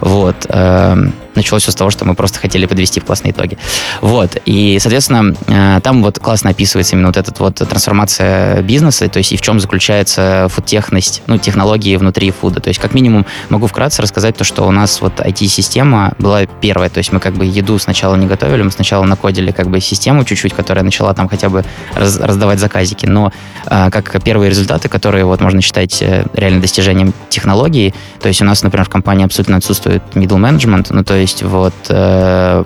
Вот. 0.00 0.46
Эм, 0.48 1.12
началось 1.34 1.62
все 1.62 1.72
с 1.72 1.74
того, 1.74 1.90
что 1.90 2.04
мы 2.04 2.14
просто 2.14 2.38
хотели 2.38 2.66
подвести 2.66 3.00
классные 3.00 3.32
итоги. 3.32 3.58
Вот. 4.00 4.36
И, 4.44 4.78
соответственно, 4.80 5.34
э, 5.46 5.80
там 5.82 6.02
вот 6.02 6.18
классно 6.18 6.50
описывается 6.50 6.96
именно 6.96 7.08
вот 7.08 7.16
эта 7.16 7.32
вот 7.38 7.56
трансформация 7.56 8.62
бизнеса, 8.62 9.08
то 9.08 9.18
есть 9.18 9.32
и 9.32 9.36
в 9.36 9.42
чем 9.42 9.60
заключается 9.60 10.46
фудтехность, 10.50 11.22
ну, 11.26 11.38
технологии 11.38 11.96
внутри 11.96 12.30
фуда. 12.30 12.60
То 12.60 12.68
есть, 12.68 12.80
как 12.80 12.94
минимум, 12.94 13.26
могу 13.48 13.66
вкратце 13.66 14.02
рассказать 14.02 14.36
то, 14.36 14.44
что 14.44 14.66
у 14.66 14.70
нас 14.70 15.00
вот 15.00 15.20
IT-система 15.20 16.14
была 16.18 16.46
первая, 16.46 16.90
то 16.90 16.98
есть 16.98 17.12
мы 17.12 17.20
как 17.20 17.34
бы 17.34 17.44
еду 17.44 17.78
сначала 17.78 18.16
не 18.16 18.26
готовили, 18.26 18.62
мы 18.62 18.70
сначала 18.70 19.04
накодили 19.04 19.50
как 19.50 19.68
бы 19.68 19.80
систему 19.80 20.24
чуть-чуть, 20.24 20.54
которая 20.54 20.84
начала 20.84 21.14
там 21.14 21.28
хотя 21.28 21.48
бы 21.48 21.64
раз, 21.94 22.18
раздавать 22.18 22.58
заказики, 22.58 23.06
но 23.06 23.32
э, 23.66 23.90
как 23.90 24.22
первые 24.22 24.50
результаты, 24.50 24.88
которые 24.88 25.24
вот 25.24 25.40
можно 25.40 25.60
считать 25.60 26.02
э, 26.02 26.24
реально 26.34 26.60
достижением 26.60 27.12
технологии, 27.28 27.94
то 28.20 28.28
есть 28.28 28.42
у 28.42 28.44
нас, 28.44 28.62
например, 28.62 28.86
в 28.86 28.88
компании 28.88 29.24
абсолютно 29.24 29.56
отсутствует 29.56 30.02
middle 30.14 30.38
management, 30.38 30.88
ну, 30.90 31.04
то 31.04 31.14
есть 31.20 31.42
вот 31.42 31.74
э, 31.88 32.64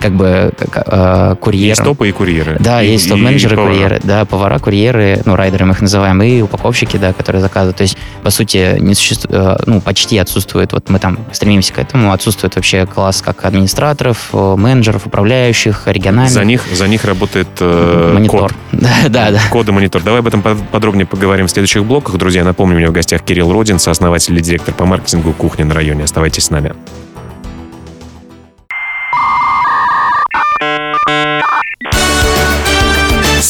как 0.00 0.12
бы 0.12 0.52
э, 0.56 1.36
курьеры. 1.40 1.68
Есть 1.68 1.84
топы 1.84 2.08
и 2.08 2.12
курьеры. 2.12 2.56
Да, 2.60 2.82
и, 2.82 2.92
есть 2.92 3.08
топ-менеджеры, 3.08 3.56
курьеры, 3.56 4.00
да, 4.02 4.24
повара, 4.24 4.58
курьеры, 4.58 5.22
ну, 5.24 5.36
райдеры 5.36 5.64
мы 5.64 5.72
их 5.72 5.80
называем, 5.80 6.22
и 6.22 6.42
упаковщики, 6.42 6.96
да, 6.96 7.12
которые 7.12 7.42
заказывают. 7.42 7.76
То 7.76 7.82
есть, 7.82 7.96
по 8.22 8.30
сути, 8.30 8.78
не 8.78 8.94
существует, 8.94 9.34
э, 9.34 9.56
ну, 9.66 9.80
почти 9.80 10.18
отсутствует, 10.18 10.72
вот 10.72 10.88
мы 10.88 10.98
там 10.98 11.18
стремимся 11.32 11.72
к 11.72 11.78
этому, 11.78 12.12
отсутствует 12.12 12.56
вообще 12.56 12.86
класс 12.86 13.22
как 13.22 13.44
администраторов, 13.44 14.30
менеджеров, 14.32 15.06
управляющих, 15.06 15.82
региональных. 15.86 16.32
За 16.32 16.44
них, 16.44 16.62
за 16.72 16.88
них 16.88 17.04
работает 17.04 17.48
э, 17.60 18.12
монитор. 18.14 18.52
Код. 18.52 18.52
Да, 18.76 19.08
да, 19.08 19.30
да. 19.30 19.40
Коды 19.50 19.72
монитор. 19.72 20.02
Давай 20.02 20.20
об 20.20 20.26
этом 20.26 20.42
подробнее 20.42 21.06
поговорим 21.06 21.46
в 21.46 21.50
следующих 21.50 21.84
блоках. 21.84 22.16
Друзья, 22.16 22.44
напомню, 22.44 22.76
у 22.76 22.78
меня 22.78 22.88
в 22.90 22.92
гостях 22.92 23.22
Кирилл 23.22 23.52
Родин, 23.52 23.78
сооснователь 23.78 24.36
и 24.38 24.42
директор 24.42 24.74
по 24.74 24.84
маркетингу 24.84 25.32
кухни 25.32 25.62
на 25.62 25.74
районе. 25.74 26.04
Оставайтесь 26.04 26.44
с 26.44 26.50
нами. 26.50 26.74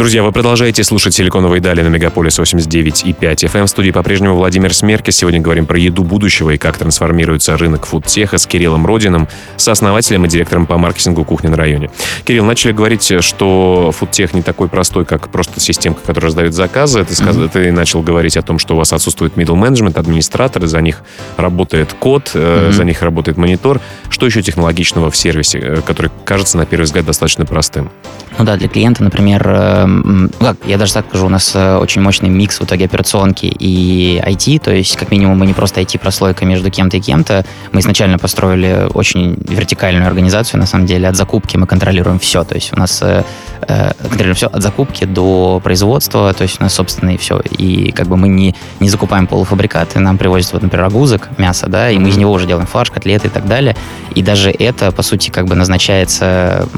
Друзья, 0.00 0.22
вы 0.22 0.32
продолжаете 0.32 0.82
слушать 0.82 1.12
«Силиконовые 1.12 1.60
дали» 1.60 1.82
на 1.82 1.88
Мегаполис 1.88 2.38
89 2.38 3.04
и 3.04 3.12
5 3.12 3.44
FM. 3.44 3.66
В 3.66 3.68
студии 3.68 3.90
по-прежнему 3.90 4.34
Владимир 4.34 4.72
Смерки. 4.72 5.10
Сегодня 5.10 5.42
говорим 5.42 5.66
про 5.66 5.78
еду 5.78 6.04
будущего 6.04 6.48
и 6.48 6.56
как 6.56 6.78
трансформируется 6.78 7.54
рынок 7.58 7.84
фудтеха 7.84 8.38
с 8.38 8.46
Кириллом 8.46 8.86
Родиным, 8.86 9.28
сооснователем 9.58 10.24
и 10.24 10.28
директором 10.30 10.64
по 10.64 10.78
маркетингу 10.78 11.22
кухни 11.26 11.48
на 11.48 11.58
районе. 11.58 11.90
Кирилл, 12.24 12.46
начали 12.46 12.72
говорить, 12.72 13.22
что 13.22 13.92
фудтех 13.94 14.32
не 14.32 14.40
такой 14.40 14.68
простой, 14.68 15.04
как 15.04 15.28
просто 15.28 15.60
системка, 15.60 16.00
которая 16.00 16.28
раздает 16.28 16.54
заказы. 16.54 17.04
Ты, 17.04 17.14
сказ... 17.14 17.36
mm-hmm. 17.36 17.50
ты 17.52 17.70
начал 17.70 18.00
говорить 18.00 18.38
о 18.38 18.42
том, 18.42 18.58
что 18.58 18.76
у 18.76 18.78
вас 18.78 18.94
отсутствует 18.94 19.34
middle 19.34 19.60
management, 19.60 19.98
администраторы, 19.98 20.66
за 20.66 20.80
них 20.80 21.02
работает 21.36 21.92
код, 21.92 22.30
mm-hmm. 22.32 22.72
за 22.72 22.84
них 22.84 23.02
работает 23.02 23.36
монитор. 23.36 23.82
Что 24.08 24.24
еще 24.24 24.40
технологичного 24.40 25.10
в 25.10 25.16
сервисе, 25.18 25.58
э, 25.58 25.80
который 25.84 26.10
кажется 26.24 26.56
на 26.56 26.64
первый 26.64 26.84
взгляд 26.84 27.04
достаточно 27.04 27.44
простым? 27.44 27.90
Ну 28.38 28.46
да, 28.46 28.56
для 28.56 28.68
клиента, 28.68 29.04
например, 29.04 29.42
э, 29.46 29.89
ну 29.90 30.28
как, 30.38 30.56
я 30.66 30.78
даже 30.78 30.92
так 30.92 31.06
скажу, 31.08 31.26
у 31.26 31.28
нас 31.28 31.52
э, 31.54 31.76
очень 31.76 32.02
мощный 32.02 32.28
микс 32.28 32.60
в 32.60 32.64
итоге 32.64 32.84
операционки 32.84 33.46
и 33.46 34.20
IT, 34.24 34.60
то 34.60 34.72
есть 34.72 34.96
как 34.96 35.10
минимум 35.10 35.38
мы 35.38 35.46
не 35.46 35.52
просто 35.52 35.80
IT-прослойка 35.80 36.44
между 36.44 36.70
кем-то 36.70 36.96
и 36.96 37.00
кем-то, 37.00 37.44
мы 37.72 37.80
изначально 37.80 38.18
построили 38.18 38.88
очень 38.94 39.36
вертикальную 39.48 40.06
организацию, 40.06 40.60
на 40.60 40.66
самом 40.66 40.86
деле, 40.86 41.08
от 41.08 41.16
закупки 41.16 41.56
мы 41.56 41.66
контролируем 41.66 42.18
все, 42.18 42.44
то 42.44 42.54
есть 42.54 42.72
у 42.72 42.78
нас 42.78 43.00
э, 43.02 43.24
контролируем 43.66 44.34
все 44.34 44.46
от 44.46 44.62
закупки 44.62 45.04
до 45.04 45.60
производства, 45.62 46.32
то 46.32 46.42
есть 46.42 46.60
у 46.60 46.62
нас 46.62 46.74
собственные 46.74 47.18
все, 47.18 47.40
и 47.58 47.92
как 47.92 48.06
бы 48.06 48.16
мы 48.16 48.28
не, 48.28 48.54
не 48.80 48.88
закупаем 48.88 49.26
полуфабрикаты, 49.26 50.00
нам 50.00 50.18
привозят, 50.18 50.52
вот, 50.52 50.62
например, 50.62 50.86
агузок, 50.86 51.28
мясо, 51.38 51.68
да, 51.68 51.90
и 51.90 51.98
мы 51.98 52.08
из 52.08 52.16
него 52.16 52.32
уже 52.32 52.46
делаем 52.46 52.66
фарш, 52.66 52.90
котлеты 52.90 53.28
и 53.28 53.30
так 53.30 53.46
далее, 53.46 53.76
и 54.14 54.22
даже 54.22 54.50
это, 54.50 54.92
по 54.92 55.02
сути, 55.02 55.30
как 55.30 55.46
бы 55.46 55.54
назначается 55.54 56.68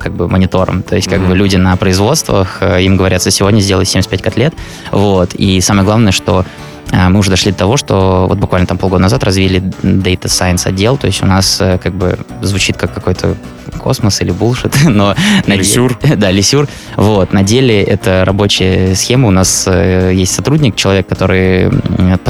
как 0.00 0.14
бы 0.14 0.28
монитором, 0.28 0.82
то 0.82 0.96
есть 0.96 1.08
как 1.08 1.20
mm-hmm. 1.20 1.28
бы 1.28 1.36
люди 1.36 1.56
на 1.56 1.76
производствах, 1.76 2.58
э, 2.60 2.82
им 2.82 2.96
говорят, 2.96 3.22
сегодня 3.22 3.60
сделай 3.60 3.84
75 3.84 4.22
котлет, 4.22 4.54
вот, 4.90 5.34
и 5.34 5.60
самое 5.60 5.84
главное, 5.84 6.12
что 6.12 6.44
э, 6.90 7.08
мы 7.08 7.20
уже 7.20 7.30
дошли 7.30 7.52
до 7.52 7.58
того, 7.58 7.76
что 7.76 8.26
вот 8.28 8.38
буквально 8.38 8.66
там 8.66 8.78
полгода 8.78 9.02
назад 9.02 9.24
развили 9.24 9.60
Data 9.82 10.24
Science 10.24 10.66
отдел, 10.66 10.96
то 10.96 11.06
есть 11.06 11.22
у 11.22 11.26
нас 11.26 11.60
э, 11.60 11.78
как 11.78 11.94
бы 11.94 12.18
звучит 12.40 12.76
как 12.76 12.92
какой-то 12.92 13.36
космос 13.78 14.20
или 14.20 14.30
булшит, 14.30 14.74
но... 14.84 15.14
Лисюр. 15.46 15.98
На, 16.02 16.16
да, 16.16 16.30
лисюр. 16.30 16.68
Вот, 16.96 17.32
на 17.32 17.42
деле 17.42 17.82
это 17.82 18.24
рабочая 18.24 18.94
схема. 18.94 19.28
У 19.28 19.30
нас 19.30 19.64
э, 19.66 20.12
есть 20.14 20.34
сотрудник, 20.34 20.76
человек, 20.76 21.06
который, 21.06 21.70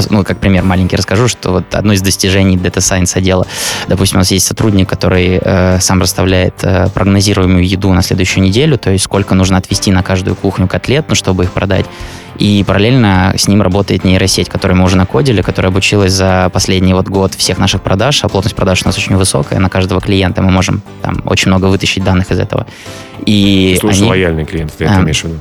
ну, 0.09 0.23
как 0.23 0.39
пример 0.39 0.63
маленький 0.63 0.95
расскажу, 0.95 1.27
что 1.27 1.51
вот 1.51 1.75
одно 1.75 1.93
из 1.93 2.01
достижений 2.01 2.57
Data 2.57 2.77
Science 2.77 3.17
отдела, 3.17 3.45
допустим, 3.87 4.17
у 4.17 4.19
нас 4.19 4.31
есть 4.31 4.45
сотрудник, 4.45 4.89
который 4.89 5.39
э, 5.41 5.79
сам 5.79 6.01
расставляет 6.01 6.55
э, 6.63 6.87
прогнозируемую 6.93 7.67
еду 7.67 7.93
на 7.93 8.01
следующую 8.01 8.43
неделю, 8.43 8.77
то 8.77 8.89
есть 8.89 9.05
сколько 9.05 9.35
нужно 9.35 9.57
отвести 9.57 9.91
на 9.91 10.03
каждую 10.03 10.35
кухню 10.35 10.67
котлет, 10.67 11.05
ну, 11.09 11.15
чтобы 11.15 11.43
их 11.43 11.51
продать. 11.51 11.85
И 12.37 12.63
параллельно 12.65 13.33
с 13.37 13.47
ним 13.47 13.61
работает 13.61 14.03
нейросеть, 14.03 14.49
которую 14.49 14.77
мы 14.77 14.85
уже 14.85 14.97
накодили, 14.97 15.41
которая 15.41 15.71
обучилась 15.71 16.11
за 16.11 16.49
последний 16.51 16.93
вот 16.93 17.07
год 17.07 17.33
всех 17.33 17.57
наших 17.59 17.81
продаж, 17.81 18.23
а 18.23 18.29
плотность 18.29 18.55
продаж 18.55 18.83
у 18.83 18.87
нас 18.87 18.97
очень 18.97 19.15
высокая, 19.15 19.59
на 19.59 19.69
каждого 19.69 20.01
клиента 20.01 20.41
мы 20.41 20.51
можем 20.51 20.81
там 21.01 21.21
очень 21.25 21.49
много 21.49 21.65
вытащить 21.65 22.03
данных 22.03 22.31
из 22.31 22.39
этого. 22.39 22.65
И 23.25 23.77
Слушай, 23.79 23.99
они... 23.99 24.09
лояльный 24.09 24.45
клиент, 24.45 24.73
ты 24.77 24.85
а, 24.85 24.91
это 24.91 25.01
имеешь 25.01 25.21
в 25.21 25.25
виду? 25.25 25.39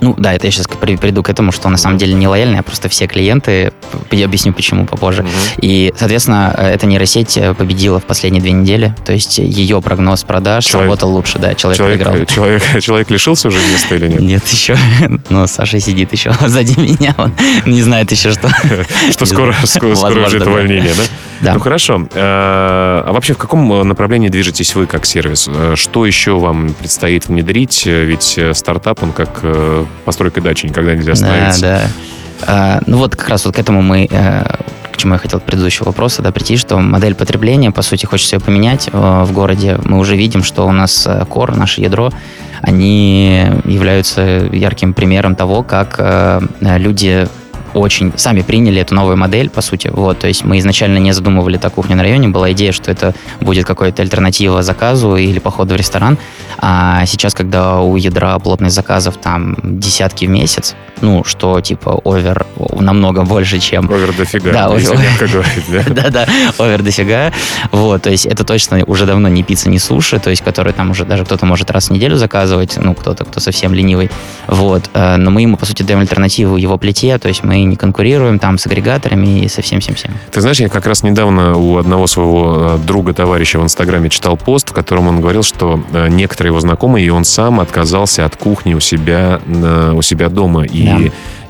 Ну 0.00 0.14
да, 0.18 0.34
это 0.34 0.46
я 0.46 0.50
сейчас 0.50 0.66
приду 0.66 1.22
к 1.22 1.28
этому, 1.28 1.52
что 1.52 1.68
на 1.68 1.76
самом 1.76 1.98
деле 1.98 2.14
не 2.14 2.28
лояльные, 2.28 2.60
а 2.60 2.62
просто 2.62 2.88
все 2.88 3.06
клиенты. 3.06 3.72
Я 4.10 4.26
объясню 4.26 4.52
почему 4.52 4.86
попозже. 4.86 5.22
Угу. 5.22 5.30
И, 5.62 5.92
соответственно, 5.96 6.54
эта 6.56 6.86
нейросеть 6.86 7.36
э, 7.36 7.54
победила 7.54 8.00
в 8.00 8.04
последние 8.04 8.42
две 8.42 8.52
недели. 8.52 8.94
То 9.04 9.12
есть 9.12 9.38
ее 9.38 9.80
прогноз 9.80 10.24
продаж 10.24 10.64
человек, 10.64 10.90
работал 10.90 11.12
лучше, 11.12 11.38
да, 11.38 11.54
человек, 11.54 11.78
человек 11.78 12.06
выиграл. 12.06 12.26
Человек, 12.26 12.62
человек 12.80 13.10
лишился 13.10 13.48
уже 13.48 13.58
места 13.58 13.94
или 13.96 14.08
нет? 14.08 14.20
Нет, 14.20 14.48
еще. 14.48 14.76
Но 15.30 15.46
Саша 15.46 15.80
сидит 15.80 16.12
еще 16.12 16.32
сзади 16.46 16.78
меня, 16.78 17.14
он 17.18 17.32
не 17.66 17.82
знает 17.82 18.10
еще, 18.10 18.32
что... 18.32 18.48
Что 19.10 19.26
скоро, 19.26 19.54
ждет 20.28 20.46
увольнение, 20.46 20.92
да? 20.94 21.02
Да. 21.40 21.54
Ну 21.54 21.60
хорошо. 21.60 22.06
Э, 22.14 23.02
а 23.06 23.10
вообще 23.12 23.34
в 23.34 23.38
каком 23.38 23.86
направлении 23.86 24.28
движетесь 24.28 24.74
вы 24.74 24.86
как 24.86 25.04
сервис? 25.04 25.48
Э, 25.52 25.74
что 25.76 26.06
еще 26.06 26.38
вам 26.38 26.72
предстоит 26.74 27.26
внедрить? 27.26 27.84
Ведь 27.86 28.38
стартап, 28.52 29.02
он 29.02 29.12
как 29.12 29.40
постройкой 30.04 30.42
дачи 30.42 30.66
никогда 30.66 30.94
нельзя 30.94 31.12
остановиться. 31.12 31.60
Да, 31.60 31.78
да. 31.78 31.88
А, 32.46 32.80
ну 32.86 32.98
вот 32.98 33.16
как 33.16 33.28
раз 33.28 33.44
вот 33.44 33.54
к 33.54 33.58
этому 33.58 33.82
мы 33.82 34.08
э, 34.10 34.44
к 34.92 34.96
чему 34.96 35.14
я 35.14 35.18
хотел 35.18 35.38
от 35.38 35.44
предыдущего 35.44 35.86
вопроса, 35.86 36.22
да, 36.22 36.30
прийти, 36.32 36.56
что 36.56 36.78
модель 36.78 37.14
потребления, 37.14 37.70
по 37.70 37.82
сути, 37.82 38.06
хочется 38.06 38.36
ее 38.36 38.40
поменять 38.40 38.88
э, 38.92 39.22
в 39.24 39.32
городе. 39.32 39.78
Мы 39.84 39.98
уже 39.98 40.16
видим, 40.16 40.42
что 40.42 40.66
у 40.66 40.72
нас 40.72 41.06
э, 41.06 41.24
кор, 41.28 41.56
наше 41.56 41.80
ядро, 41.80 42.12
они 42.60 43.46
являются 43.64 44.22
ярким 44.22 44.94
примером 44.94 45.36
того, 45.36 45.62
как 45.62 46.40
люди 46.60 47.28
очень 47.74 48.12
сами 48.16 48.42
приняли 48.42 48.80
эту 48.80 48.94
новую 48.94 49.16
модель, 49.16 49.50
по 49.50 49.60
сути. 49.60 49.88
Вот, 49.92 50.18
то 50.18 50.28
есть 50.28 50.44
мы 50.44 50.58
изначально 50.58 50.98
не 50.98 51.12
задумывали 51.12 51.58
так 51.58 51.74
кухню 51.74 51.96
на 51.96 52.02
районе, 52.02 52.28
была 52.28 52.52
идея, 52.52 52.72
что 52.72 52.90
это 52.90 53.14
будет 53.40 53.66
какая-то 53.66 54.02
альтернатива 54.02 54.62
заказу 54.62 55.16
или 55.16 55.38
походу 55.38 55.74
в 55.74 55.76
ресторан. 55.76 56.18
А 56.58 57.04
сейчас, 57.06 57.34
когда 57.34 57.80
у 57.80 57.96
ядра 57.96 58.38
плотность 58.38 58.74
заказов 58.74 59.16
там 59.16 59.56
десятки 59.62 60.26
в 60.26 60.30
месяц, 60.30 60.74
ну, 61.00 61.24
что 61.24 61.60
типа 61.60 62.00
овер 62.04 62.46
намного 62.80 63.24
больше, 63.24 63.58
чем... 63.58 63.90
Овер 63.90 64.14
дофига. 64.14 64.52
Да, 64.52 64.66
овер, 64.66 64.98
да? 65.88 66.10
Да, 66.10 66.26
овер 66.58 66.82
дофига. 66.82 67.32
Вот, 67.72 68.02
то 68.02 68.10
есть 68.10 68.26
это 68.26 68.44
точно 68.44 68.84
уже 68.86 69.06
давно 69.06 69.28
не 69.28 69.42
пицца, 69.42 69.68
не 69.68 69.78
суши, 69.78 70.18
то 70.18 70.30
есть 70.30 70.42
которые 70.42 70.72
там 70.72 70.90
уже 70.90 71.04
даже 71.04 71.24
кто-то 71.24 71.46
может 71.46 71.70
раз 71.70 71.88
в 71.88 71.90
неделю 71.90 72.16
заказывать, 72.16 72.76
ну, 72.76 72.94
кто-то, 72.94 73.24
кто 73.24 73.40
совсем 73.40 73.74
ленивый. 73.74 74.10
Вот, 74.46 74.90
э, 74.94 75.16
но 75.16 75.30
мы 75.30 75.42
ему, 75.42 75.56
по 75.56 75.66
сути, 75.66 75.82
даем 75.82 76.00
альтернативу 76.00 76.56
его 76.56 76.78
плите, 76.78 77.18
то 77.18 77.28
есть 77.28 77.42
мы 77.42 77.63
не 77.64 77.76
конкурируем 77.76 78.38
там 78.38 78.58
с 78.58 78.66
агрегаторами 78.66 79.44
и 79.44 79.48
со 79.48 79.62
всем-всем-всем. 79.62 80.12
Ты 80.30 80.40
знаешь, 80.40 80.60
я 80.60 80.68
как 80.68 80.86
раз 80.86 81.02
недавно 81.02 81.56
у 81.56 81.78
одного 81.78 82.06
своего 82.06 82.76
э, 82.76 82.86
друга, 82.86 83.12
товарища 83.14 83.58
в 83.58 83.64
Инстаграме 83.64 84.10
читал 84.10 84.36
пост, 84.36 84.70
в 84.70 84.72
котором 84.72 85.08
он 85.08 85.20
говорил, 85.20 85.42
что 85.42 85.82
э, 85.92 86.08
некоторые 86.08 86.50
его 86.50 86.60
знакомые, 86.60 87.06
и 87.06 87.10
он 87.10 87.24
сам 87.24 87.60
отказался 87.60 88.24
от 88.24 88.36
кухни 88.36 88.74
у 88.74 88.80
себя, 88.80 89.40
у 89.92 90.02
себя 90.02 90.28
дома. 90.28 90.64
И 90.64 90.84
да. 90.84 90.98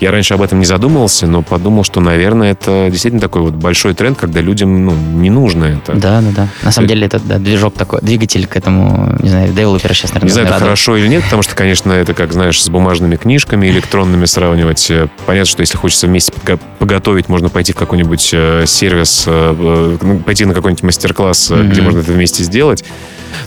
Я 0.01 0.11
раньше 0.11 0.35
об 0.35 0.43
этом 0.43 0.59
не 0.59 0.65
задумывался, 0.65 1.27
но 1.27 1.43
подумал, 1.43 1.85
что, 1.85 2.01
наверное, 2.01 2.53
это 2.53 2.89
действительно 2.91 3.21
такой 3.21 3.43
вот 3.43 3.55
большой 3.55 3.95
тренд, 3.95 4.19
когда 4.19 4.41
людям 4.41 4.85
ну, 4.85 4.93
не 4.93 5.31
нужно 5.31 5.65
это. 5.65 5.93
Да, 5.95 6.21
да, 6.21 6.31
да. 6.35 6.49
На 6.63 6.73
самом 6.73 6.89
деле 6.89 7.07
это 7.07 7.21
да, 7.21 7.39
движок 7.39 7.75
такой, 7.75 8.01
двигатель 8.03 8.47
к 8.47 8.57
этому, 8.57 9.17
не 9.21 9.29
знаю, 9.29 9.53
девелоперы 9.53 9.95
сейчас, 9.95 10.11
наверное, 10.11 10.29
Не 10.29 10.33
знаю, 10.33 10.49
это 10.49 10.59
хорошо 10.59 10.97
или 10.97 11.07
нет, 11.07 11.25
потому 11.25 11.43
что, 11.43 11.55
конечно, 11.55 11.93
это 11.93 12.15
как, 12.15 12.33
знаешь, 12.33 12.63
с 12.63 12.69
бумажными 12.69 13.17
книжками 13.17 13.67
электронными 13.69 14.25
сравнивать. 14.25 14.91
Понятно, 15.27 15.51
что 15.51 15.61
если 15.61 15.77
хочется 15.77 16.07
вместе 16.07 16.33
поготовить, 16.79 17.29
можно 17.29 17.49
пойти 17.49 17.73
в 17.73 17.77
какой-нибудь 17.77 18.31
э, 18.33 18.65
сервис, 18.67 19.25
э, 19.27 19.55
э, 19.59 19.99
ну, 20.01 20.19
пойти 20.21 20.45
на 20.45 20.55
какой-нибудь 20.55 20.83
мастер-класс, 20.83 21.51
mm-hmm. 21.51 21.69
где 21.69 21.83
можно 21.83 22.01
это 22.01 22.13
вместе 22.13 22.43
сделать. 22.43 22.85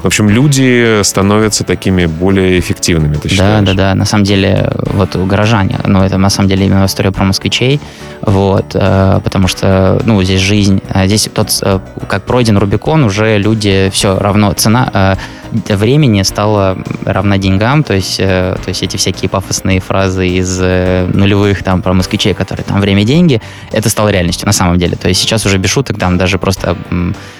В 0.01 0.05
общем, 0.05 0.29
люди 0.29 1.01
становятся 1.03 1.63
такими 1.63 2.05
более 2.05 2.59
эффективными, 2.59 3.15
ты 3.15 3.29
считаешь? 3.29 3.65
Да, 3.65 3.73
да, 3.73 3.89
да. 3.89 3.95
На 3.95 4.05
самом 4.05 4.23
деле, 4.23 4.71
вот 4.75 5.15
горожане, 5.15 5.79
ну, 5.85 6.01
это 6.01 6.17
на 6.17 6.29
самом 6.29 6.49
деле 6.49 6.65
именно 6.65 6.85
история 6.85 7.11
про 7.11 7.23
москвичей, 7.23 7.79
вот, 8.21 8.71
э, 8.73 9.19
потому 9.23 9.47
что, 9.47 10.01
ну, 10.05 10.21
здесь 10.23 10.41
жизнь, 10.41 10.81
э, 10.93 11.07
здесь 11.07 11.29
тот, 11.33 11.49
э, 11.61 11.79
как 12.07 12.23
пройден 12.23 12.57
Рубикон, 12.57 13.03
уже 13.03 13.37
люди 13.37 13.89
все 13.93 14.17
равно, 14.17 14.53
цена 14.53 15.17
времени 15.51 16.21
стала 16.23 16.77
равна 17.05 17.37
деньгам, 17.37 17.83
то 17.83 17.93
есть, 17.93 18.17
то 18.17 18.59
есть 18.67 18.83
эти 18.83 18.97
всякие 18.97 19.29
пафосные 19.29 19.79
фразы 19.79 20.27
из 20.27 20.59
нулевых 20.59 21.63
там 21.63 21.81
про 21.81 21.93
москвичей, 21.93 22.33
которые 22.33 22.63
там 22.63 22.79
время 22.81 23.03
деньги, 23.03 23.41
это 23.71 23.89
стало 23.89 24.09
реальностью 24.09 24.45
на 24.45 24.53
самом 24.53 24.77
деле. 24.77 24.95
То 24.95 25.07
есть 25.07 25.21
сейчас 25.21 25.45
уже 25.45 25.57
без 25.57 25.69
шуток 25.69 25.97
там 25.97 26.17
даже 26.17 26.37
просто 26.37 26.77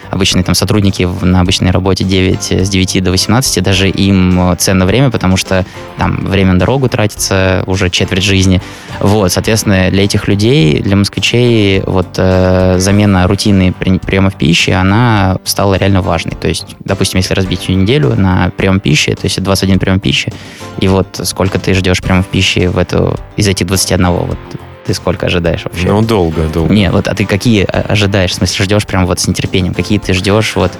обычные 0.09 0.43
там 0.43 0.55
сотрудники 0.55 1.07
на 1.21 1.41
обычной 1.41 1.71
работе 1.71 2.03
9, 2.03 2.51
с 2.51 2.69
9 2.69 3.03
до 3.03 3.11
18, 3.11 3.63
даже 3.63 3.89
им 3.89 4.55
ценно 4.57 4.85
время, 4.85 5.11
потому 5.11 5.37
что 5.37 5.65
там 5.97 6.25
время 6.25 6.53
на 6.53 6.59
дорогу 6.59 6.89
тратится 6.89 7.63
уже 7.67 7.89
четверть 7.89 8.23
жизни. 8.23 8.61
Вот, 8.99 9.31
соответственно, 9.31 9.89
для 9.91 10.03
этих 10.03 10.27
людей, 10.27 10.81
для 10.81 10.95
москвичей, 10.95 11.81
вот 11.85 12.07
э, 12.17 12.77
замена 12.79 13.27
рутины 13.27 13.73
при, 13.77 13.99
приемов 13.99 14.35
пищи, 14.35 14.71
она 14.71 15.37
стала 15.43 15.75
реально 15.75 16.01
важной. 16.01 16.33
То 16.33 16.47
есть, 16.47 16.75
допустим, 16.79 17.17
если 17.17 17.33
разбить 17.33 17.61
всю 17.61 17.73
неделю 17.97 18.15
на 18.15 18.51
прием 18.55 18.79
пищи, 18.79 19.13
то 19.13 19.25
есть 19.25 19.41
21 19.41 19.79
прием 19.79 19.99
пищи, 19.99 20.31
и 20.79 20.87
вот 20.87 21.19
сколько 21.23 21.59
ты 21.59 21.73
ждешь 21.73 22.01
приемов 22.01 22.27
пищи 22.27 22.67
в 22.67 22.77
эту, 22.77 23.19
из 23.35 23.47
этих 23.47 23.65
21, 23.67 24.09
вот 24.11 24.37
ты 24.85 24.93
сколько 24.93 25.25
ожидаешь 25.25 25.63
вообще? 25.65 25.87
Ну, 25.87 26.01
долго, 26.01 26.47
долго. 26.47 26.73
Не, 26.73 26.91
вот, 26.91 27.07
а 27.07 27.13
ты 27.13 27.25
какие 27.25 27.63
ожидаешь? 27.65 28.31
В 28.31 28.35
смысле, 28.35 28.65
ждешь 28.65 28.85
прям 28.85 29.05
вот 29.05 29.19
с 29.19 29.27
нетерпением? 29.27 29.73
Какие 29.73 29.99
ты 29.99 30.13
ждешь 30.13 30.55
вот 30.55 30.71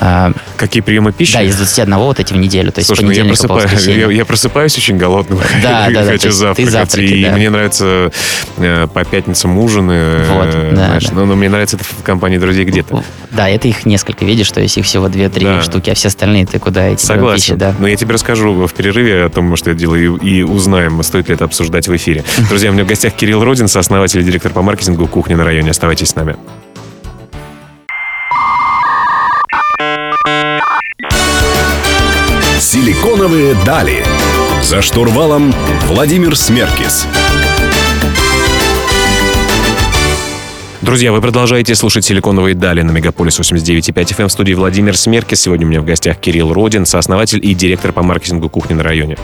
А, 0.00 0.32
Какие 0.56 0.82
приемы 0.82 1.12
пищи? 1.12 1.32
Да, 1.32 1.42
из 1.42 1.56
21 1.56 1.96
вот 1.96 2.20
эти 2.20 2.32
в 2.32 2.36
неделю. 2.36 2.70
То 2.70 2.80
есть 2.80 2.86
Слушай, 2.86 3.04
ну 3.04 3.10
я, 3.12 3.24
просыпаюсь, 3.24 3.86
я, 3.86 4.10
я 4.10 4.24
просыпаюсь 4.24 4.76
очень 4.76 4.98
голодным. 4.98 5.40
Да, 5.62 5.88
да, 5.90 6.04
хочу 6.04 6.28
да, 6.28 6.32
завтракать. 6.32 6.72
завтраки, 6.72 7.12
и 7.12 7.24
да. 7.24 7.32
мне 7.32 7.50
нравится 7.50 8.10
э, 8.58 8.86
по 8.92 9.04
пятницам 9.04 9.58
ужины. 9.58 10.24
Вот, 10.28 10.48
э, 10.52 10.72
да, 10.74 10.98
да. 11.00 11.08
Но, 11.12 11.26
но 11.26 11.34
мне 11.34 11.48
нравится 11.48 11.76
это 11.76 11.84
в 11.84 12.02
компании 12.02 12.38
друзей 12.38 12.64
где-то. 12.64 13.02
Да, 13.30 13.48
это 13.48 13.68
их 13.68 13.86
несколько, 13.86 14.24
видишь, 14.24 14.50
то 14.50 14.60
есть 14.60 14.76
их 14.76 14.84
всего 14.84 15.08
2-3 15.08 15.44
да. 15.44 15.62
штуки, 15.62 15.90
а 15.90 15.94
все 15.94 16.08
остальные 16.08 16.46
ты 16.46 16.58
куда 16.58 16.88
эти 16.88 17.02
Согласен. 17.02 17.36
Пищи, 17.36 17.54
да. 17.54 17.74
Но 17.78 17.86
я 17.86 17.96
тебе 17.96 18.14
расскажу 18.14 18.66
в 18.66 18.72
перерыве 18.74 19.24
о 19.24 19.28
том, 19.28 19.54
что 19.56 19.70
я 19.70 19.76
делаю, 19.76 20.16
и, 20.16 20.38
и 20.38 20.42
узнаем, 20.42 21.02
стоит 21.02 21.28
ли 21.28 21.34
это 21.34 21.44
обсуждать 21.44 21.88
в 21.88 21.96
эфире. 21.96 22.24
Друзья, 22.48 22.70
у 22.70 22.72
меня 22.72 22.84
в 22.84 22.86
гостях 22.86 23.14
Кирилл 23.14 23.44
Родин, 23.44 23.68
сооснователь 23.68 24.20
и 24.20 24.24
директор 24.24 24.52
по 24.52 24.62
маркетингу 24.62 25.06
кухни 25.06 25.34
на 25.34 25.44
районе. 25.44 25.70
Оставайтесь 25.70 26.08
с 26.08 26.16
нами. 26.16 26.36
Силиконовые 32.72 33.56
дали. 33.66 34.04
За 34.62 34.80
штурвалом 34.80 35.52
Владимир 35.88 36.36
Смеркис. 36.36 37.04
Друзья, 40.80 41.10
вы 41.10 41.20
продолжаете 41.20 41.74
слушать 41.74 42.04
«Силиконовые 42.04 42.54
дали» 42.54 42.82
на 42.82 42.92
Мегаполис 42.92 43.40
89.5 43.40 43.92
FM 43.92 44.28
в 44.28 44.30
студии 44.30 44.52
Владимир 44.52 44.96
Смеркис. 44.96 45.40
Сегодня 45.40 45.66
у 45.66 45.68
меня 45.68 45.80
в 45.80 45.84
гостях 45.84 46.18
Кирилл 46.18 46.52
Родин, 46.52 46.86
сооснователь 46.86 47.44
и 47.44 47.54
директор 47.54 47.90
по 47.90 48.04
маркетингу 48.04 48.48
кухни 48.48 48.74
на 48.74 48.84
районе. 48.84 49.16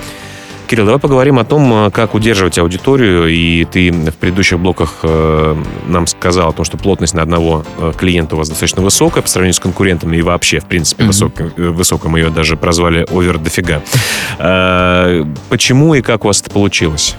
Кирилл, 0.66 0.84
давай 0.86 1.00
поговорим 1.00 1.38
о 1.38 1.44
том, 1.44 1.86
э, 1.86 1.90
как 1.92 2.14
удерживать 2.14 2.58
аудиторию. 2.58 3.28
И 3.28 3.64
ты 3.64 3.92
в 3.92 4.14
предыдущих 4.16 4.58
блоках 4.58 4.94
э, 5.02 5.56
нам 5.86 6.06
сказал 6.08 6.48
о 6.48 6.52
том, 6.52 6.64
что 6.64 6.76
плотность 6.76 7.14
на 7.14 7.22
одного 7.22 7.64
э, 7.78 7.92
клиента 7.96 8.34
у 8.34 8.38
вас 8.38 8.48
достаточно 8.48 8.82
высокая 8.82 9.22
по 9.22 9.28
сравнению 9.28 9.54
с 9.54 9.60
конкурентами 9.60 10.16
и 10.16 10.22
вообще, 10.22 10.58
в 10.58 10.66
принципе, 10.66 11.04
mm-hmm. 11.04 11.70
высокая. 11.70 12.10
Мы 12.10 12.18
ее 12.18 12.30
даже 12.30 12.56
прозвали 12.56 13.06
овер 13.10 13.38
дофига. 13.38 13.82
Почему 15.48 15.94
и 15.94 16.02
как 16.02 16.24
у 16.24 16.28
вас 16.28 16.40
это 16.40 16.50
получилось? 16.50 17.16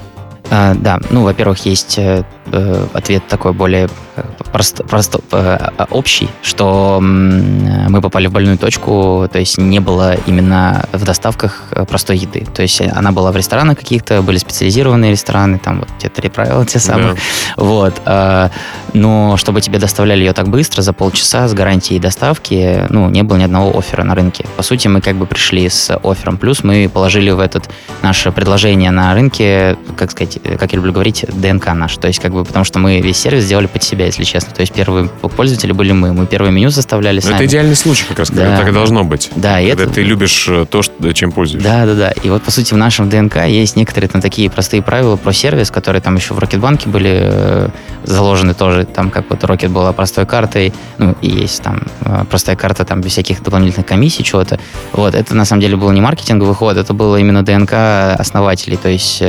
А, 0.49 0.73
да, 0.75 0.99
ну, 1.09 1.23
во-первых, 1.23 1.65
есть 1.65 1.97
э, 1.97 2.23
э 2.51 2.85
ответ 2.93 3.27
такой 3.27 3.51
более 3.51 3.89
э, 4.15 4.23
прост, 4.51 4.81
прост, 4.85 5.15
э, 5.31 5.69
общий, 5.91 6.29
что 6.41 6.99
мы 7.01 8.01
попали 8.01 8.27
в 8.27 8.31
больную 8.31 8.57
точку, 8.57 9.27
то 9.31 9.39
есть 9.39 9.57
не 9.57 9.79
было 9.79 10.15
именно 10.25 10.85
в 10.93 11.03
доставках 11.03 11.63
э, 11.71 11.85
простой 11.85 12.17
еды. 12.17 12.45
То 12.53 12.61
есть 12.61 12.81
она 12.81 13.11
была 13.11 13.31
в 13.31 13.37
ресторанах 13.37 13.77
каких-то, 13.77 14.21
были 14.21 14.37
специализированные 14.37 15.11
рестораны, 15.11 15.59
там 15.59 15.79
вот 15.79 15.89
те 15.99 16.09
три 16.09 16.29
правила 16.29 16.65
те 16.65 16.79
самые. 16.79 17.13
Да. 17.13 17.19
Вот. 17.57 18.01
Э, 18.05 18.49
но 18.93 19.37
чтобы 19.37 19.61
тебе 19.61 19.79
доставляли 19.79 20.21
ее 20.21 20.33
так 20.33 20.47
быстро, 20.47 20.81
за 20.81 20.93
полчаса, 20.93 21.47
с 21.47 21.53
гарантией 21.53 21.99
доставки, 21.99 22.85
ну, 22.89 23.09
не 23.09 23.23
было 23.23 23.37
ни 23.37 23.43
одного 23.43 23.77
оффера 23.77 24.03
на 24.03 24.15
рынке. 24.15 24.45
По 24.55 24.63
сути, 24.63 24.87
мы 24.87 25.01
как 25.01 25.15
бы 25.15 25.25
пришли 25.25 25.67
с 25.67 25.95
оффером, 26.03 26.37
плюс 26.37 26.63
мы 26.63 26.89
положили 26.91 27.31
в 27.31 27.39
этот 27.39 27.69
наше 28.01 28.31
предложение 28.31 28.91
на 28.91 29.13
рынке, 29.13 29.77
как 29.97 30.11
сказать, 30.11 30.36
как 30.37 30.71
я 30.71 30.77
люблю 30.77 30.93
говорить, 30.93 31.25
ДНК 31.27 31.73
наш. 31.73 31.97
То 31.97 32.07
есть, 32.07 32.19
как 32.19 32.31
бы, 32.31 32.43
потому 32.43 32.65
что 32.65 32.79
мы 32.79 33.01
весь 33.01 33.17
сервис 33.17 33.43
сделали 33.43 33.67
под 33.67 33.83
себя, 33.83 34.05
если 34.05 34.23
честно. 34.23 34.53
То 34.53 34.61
есть, 34.61 34.73
первые 34.73 35.07
пользователи 35.07 35.71
были 35.71 35.91
мы. 35.91 36.13
Мы 36.13 36.25
первое 36.25 36.51
меню 36.51 36.69
заставляли 36.69 37.19
сами. 37.19 37.35
Это 37.35 37.45
идеальный 37.45 37.75
случай, 37.75 38.05
как 38.07 38.19
раз, 38.19 38.29
да. 38.29 38.57
так 38.57 38.69
и 38.69 38.71
должно 38.71 39.03
быть. 39.03 39.29
Да, 39.35 39.59
когда 39.61 39.83
это... 39.83 39.93
ты 39.93 40.03
любишь 40.03 40.47
э, 40.49 40.65
то, 40.69 40.81
что, 40.81 41.13
чем 41.13 41.31
пользуешься. 41.31 41.67
Да, 41.67 41.85
да, 41.85 41.93
да. 41.93 42.11
И 42.11 42.29
вот, 42.29 42.43
по 42.43 42.51
сути, 42.51 42.73
в 42.73 42.77
нашем 42.77 43.09
ДНК 43.09 43.45
есть 43.45 43.75
некоторые 43.75 44.09
там 44.09 44.21
такие 44.21 44.49
простые 44.49 44.81
правила 44.81 45.15
про 45.15 45.33
сервис, 45.33 45.71
которые 45.71 46.01
там 46.01 46.15
еще 46.15 46.33
в 46.33 46.39
Рокетбанке 46.39 46.89
были 46.89 47.19
э, 47.21 47.69
заложены 48.03 48.53
тоже. 48.53 48.85
Там 48.85 49.09
как 49.09 49.25
вот 49.29 49.43
Рокет 49.43 49.71
была 49.71 49.93
простой 49.93 50.25
картой, 50.25 50.73
ну, 50.97 51.15
и 51.21 51.29
есть 51.29 51.61
там 51.61 51.81
э, 52.01 52.25
простая 52.29 52.55
карта 52.55 52.85
там 52.85 53.01
без 53.01 53.11
всяких 53.11 53.43
дополнительных 53.43 53.85
комиссий, 53.85 54.23
чего-то. 54.23 54.59
Вот, 54.93 55.15
это 55.15 55.35
на 55.35 55.45
самом 55.45 55.61
деле 55.61 55.75
был 55.75 55.91
не 55.91 56.01
маркетинговый 56.01 56.55
ход, 56.55 56.77
это 56.77 56.93
было 56.93 57.17
именно 57.17 57.43
ДНК 57.43 57.73
основателей. 58.19 58.77
То 58.77 58.89
есть, 58.89 59.23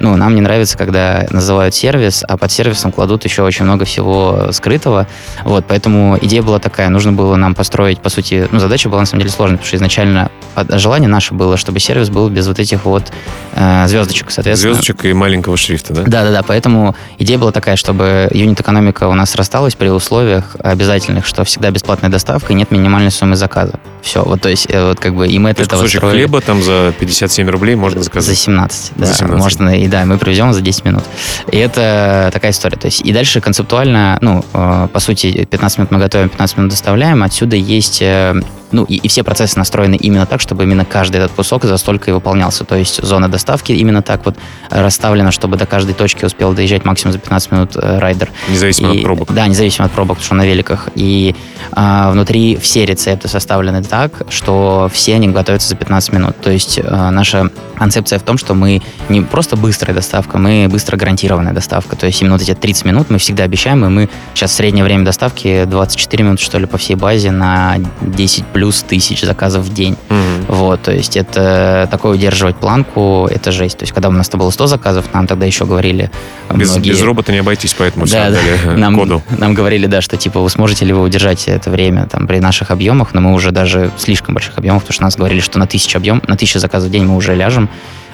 ну, 0.00 0.16
нам 0.16 0.34
не 0.34 0.40
нравится, 0.40 0.51
когда 0.76 1.26
называют 1.30 1.74
сервис, 1.74 2.24
а 2.26 2.36
под 2.36 2.50
сервисом 2.52 2.92
кладут 2.92 3.24
еще 3.24 3.42
очень 3.42 3.64
много 3.64 3.84
всего 3.84 4.48
скрытого. 4.52 5.06
Вот, 5.44 5.64
поэтому 5.66 6.18
идея 6.20 6.42
была 6.42 6.58
такая, 6.58 6.88
нужно 6.88 7.12
было 7.12 7.36
нам 7.36 7.54
построить, 7.54 8.00
по 8.00 8.08
сути, 8.08 8.48
ну, 8.50 8.58
задача 8.58 8.88
была 8.88 9.00
на 9.00 9.06
самом 9.06 9.20
деле 9.20 9.32
сложная, 9.32 9.56
потому 9.58 9.66
что 9.66 9.76
изначально 9.76 10.30
желание 10.70 11.08
наше 11.08 11.34
было, 11.34 11.56
чтобы 11.56 11.80
сервис 11.80 12.10
был 12.10 12.28
без 12.28 12.46
вот 12.46 12.58
этих 12.58 12.84
вот 12.84 13.12
э, 13.54 13.86
звездочек, 13.88 14.30
соответственно. 14.30 14.74
Звездочек 14.74 15.04
и 15.04 15.12
маленького 15.12 15.56
шрифта, 15.56 15.94
да? 15.94 16.02
Да-да-да, 16.02 16.42
поэтому 16.42 16.94
идея 17.18 17.38
была 17.38 17.52
такая, 17.52 17.76
чтобы 17.76 18.28
юнит-экономика 18.32 19.08
у 19.08 19.14
нас 19.14 19.34
расталась 19.34 19.74
при 19.74 19.88
условиях 19.88 20.56
обязательных, 20.58 21.26
что 21.26 21.44
всегда 21.44 21.70
бесплатная 21.70 22.10
доставка 22.10 22.52
и 22.52 22.56
нет 22.56 22.70
минимальной 22.70 23.10
суммы 23.10 23.36
заказа. 23.36 23.74
Все, 24.02 24.22
вот 24.22 24.40
то 24.40 24.48
есть, 24.48 24.66
э, 24.68 24.88
вот 24.88 25.00
как 25.00 25.14
бы 25.14 25.28
и 25.28 25.38
мы 25.38 25.50
от 25.50 25.60
этого 25.60 25.80
кусочек 25.80 26.00
строили. 26.00 26.18
хлеба 26.18 26.40
там 26.40 26.62
за 26.62 26.92
57 26.98 27.48
рублей 27.48 27.74
можно 27.74 28.02
заказать? 28.02 28.28
За 28.28 28.34
17, 28.34 28.92
да. 28.96 29.06
За 29.06 29.14
17. 29.14 29.38
Можно, 29.42 29.68
и 29.80 29.86
да, 29.88 30.04
мы 30.04 30.18
привезем 30.18 30.41
за 30.50 30.60
10 30.60 30.84
минут. 30.84 31.04
И 31.50 31.56
это 31.56 32.30
такая 32.32 32.50
история. 32.50 32.76
То 32.76 32.86
есть, 32.86 33.02
и 33.02 33.12
дальше 33.12 33.40
концептуально, 33.40 34.18
ну, 34.20 34.44
э, 34.52 34.88
по 34.92 35.00
сути, 35.00 35.44
15 35.44 35.78
минут 35.78 35.90
мы 35.92 35.98
готовим, 35.98 36.28
15 36.28 36.56
минут 36.56 36.70
доставляем. 36.70 37.22
Отсюда 37.22 37.56
есть 37.56 38.02
э, 38.02 38.34
ну, 38.72 38.84
и, 38.84 38.96
и 38.96 39.08
все 39.08 39.22
процессы 39.22 39.58
настроены 39.58 39.94
именно 39.96 40.26
так, 40.26 40.40
чтобы 40.40 40.64
именно 40.64 40.84
каждый 40.84 41.18
этот 41.18 41.32
кусок 41.32 41.64
за 41.64 41.76
столько 41.76 42.10
и 42.10 42.14
выполнялся. 42.14 42.64
То 42.64 42.74
есть 42.74 43.02
зона 43.02 43.28
доставки 43.28 43.72
именно 43.72 44.02
так 44.02 44.24
вот 44.24 44.36
расставлена, 44.70 45.30
чтобы 45.30 45.56
до 45.56 45.66
каждой 45.66 45.94
точки 45.94 46.24
успел 46.24 46.52
доезжать 46.54 46.84
максимум 46.84 47.12
за 47.12 47.18
15 47.18 47.52
минут 47.52 47.76
э, 47.76 47.98
райдер. 47.98 48.30
Независимо 48.48 48.92
и, 48.92 48.98
от 48.98 49.04
пробок. 49.04 49.32
Да, 49.32 49.46
независимо 49.46 49.86
от 49.86 49.92
пробок, 49.92 50.16
потому 50.18 50.26
что 50.26 50.34
на 50.34 50.46
великах. 50.46 50.88
И 50.94 51.36
а, 51.72 52.10
внутри 52.10 52.56
все 52.56 52.84
рецепты 52.84 53.28
составлены 53.28 53.82
так, 53.82 54.22
что 54.30 54.90
все 54.92 55.14
они 55.14 55.28
готовятся 55.28 55.68
за 55.68 55.76
15 55.76 56.12
минут. 56.12 56.36
То 56.40 56.50
есть 56.50 56.80
а, 56.82 57.10
наша 57.10 57.50
концепция 57.76 58.18
в 58.18 58.22
том, 58.22 58.38
что 58.38 58.54
мы 58.54 58.82
не 59.08 59.20
просто 59.20 59.56
быстрая 59.56 59.94
доставка, 59.94 60.31
мы 60.38 60.68
быстро 60.68 60.96
гарантированная 60.96 61.52
доставка. 61.52 61.96
То 61.96 62.06
есть 62.06 62.20
именно 62.20 62.34
вот 62.34 62.42
эти 62.42 62.54
30 62.54 62.84
минут 62.84 63.10
мы 63.10 63.18
всегда 63.18 63.44
обещаем, 63.44 63.84
и 63.84 63.88
мы 63.88 64.08
сейчас 64.34 64.52
среднее 64.52 64.84
время 64.84 65.04
доставки 65.04 65.64
24 65.64 66.24
минуты, 66.24 66.42
что 66.42 66.58
ли, 66.58 66.66
по 66.66 66.78
всей 66.78 66.94
базе 66.94 67.30
на 67.30 67.76
10 68.00 68.46
плюс 68.46 68.82
тысяч 68.82 69.22
заказов 69.22 69.64
в 69.64 69.72
день. 69.72 69.96
Mm-hmm. 70.08 70.44
Вот, 70.48 70.82
то 70.82 70.92
есть 70.92 71.16
это 71.16 71.88
такое 71.90 72.12
удерживать 72.12 72.56
планку, 72.56 73.28
это 73.30 73.52
жесть. 73.52 73.78
То 73.78 73.84
есть 73.84 73.92
когда 73.92 74.08
у 74.08 74.12
нас-то 74.12 74.36
было 74.36 74.50
100 74.50 74.66
заказов, 74.66 75.06
нам 75.12 75.26
тогда 75.26 75.46
еще 75.46 75.64
говорили 75.64 76.10
без, 76.54 76.70
многие... 76.70 76.90
без 76.90 77.02
робота 77.02 77.32
не 77.32 77.38
обойтись, 77.38 77.74
поэтому 77.74 78.06
да, 78.06 78.30
да. 78.30 78.72
нам, 78.76 78.96
коду. 78.96 79.22
Нам 79.30 79.54
говорили, 79.54 79.86
да, 79.86 80.00
что 80.00 80.16
типа 80.16 80.40
вы 80.40 80.50
сможете 80.50 80.84
ли 80.84 80.92
вы 80.92 81.02
удержать 81.02 81.48
это 81.48 81.70
время 81.70 82.06
там 82.06 82.26
при 82.26 82.38
наших 82.38 82.70
объемах, 82.70 83.14
но 83.14 83.20
мы 83.20 83.32
уже 83.32 83.50
даже 83.50 83.90
слишком 83.98 84.34
больших 84.34 84.58
объемов, 84.58 84.82
потому 84.82 84.94
что 84.94 85.02
нас 85.04 85.16
говорили, 85.16 85.40
что 85.40 85.58
на 85.58 85.66
тысячу 85.66 85.98
объем, 85.98 86.22
на 86.26 86.36
тысячу 86.36 86.58
заказов 86.58 86.88
в 86.88 86.92
день 86.92 87.04
мы 87.04 87.16
уже 87.16 87.34
ляжем. 87.34 87.68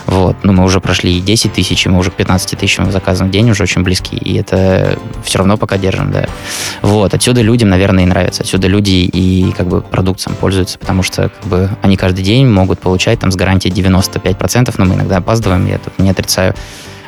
Вот. 0.09 0.37
Ну, 0.43 0.55
мы 0.55 0.65
уже 0.65 0.81
прошли 0.81 1.21
10 1.21 1.53
тысяч, 1.53 1.85
и 1.85 1.89
мы 1.91 1.99
уже 1.99 2.11
к 2.11 2.15
15 2.15 2.59
тысячам 2.59 2.91
заказов 2.91 3.29
в 3.29 3.31
день 3.31 3.51
уже 3.51 3.63
очень 3.63 3.83
близки. 3.83 4.17
И 4.17 4.39
это 4.39 4.99
все 5.23 5.39
равно 5.39 5.59
пока 5.59 5.77
держим, 5.77 6.11
да. 6.11 6.27
Вот. 6.81 7.13
Отсюда 7.13 7.43
людям, 7.43 7.69
наверное, 7.69 8.05
и 8.05 8.07
нравится. 8.07 8.43
Отсюда 8.43 8.69
люди 8.69 8.91
и 8.91 9.53
как 9.53 9.69
бы 9.69 9.83
продукт 9.83 10.21
сам 10.21 10.35
пользуются, 10.35 10.79
потому 10.79 11.03
что 11.03 11.29
как 11.29 11.45
бы 11.45 11.71
они 11.83 11.99
каждый 11.99 12.25
день 12.25 12.47
могут 12.47 12.79
получать 12.79 13.21
там 13.21 13.31
с 13.31 13.37
гарантией 13.37 13.73
95%, 13.75 14.75
но 14.79 14.85
мы 14.87 14.95
иногда 14.95 15.19
опаздываем, 15.19 15.67
я 15.67 15.77
тут 15.77 15.99
не 15.99 16.09
отрицаю. 16.09 16.55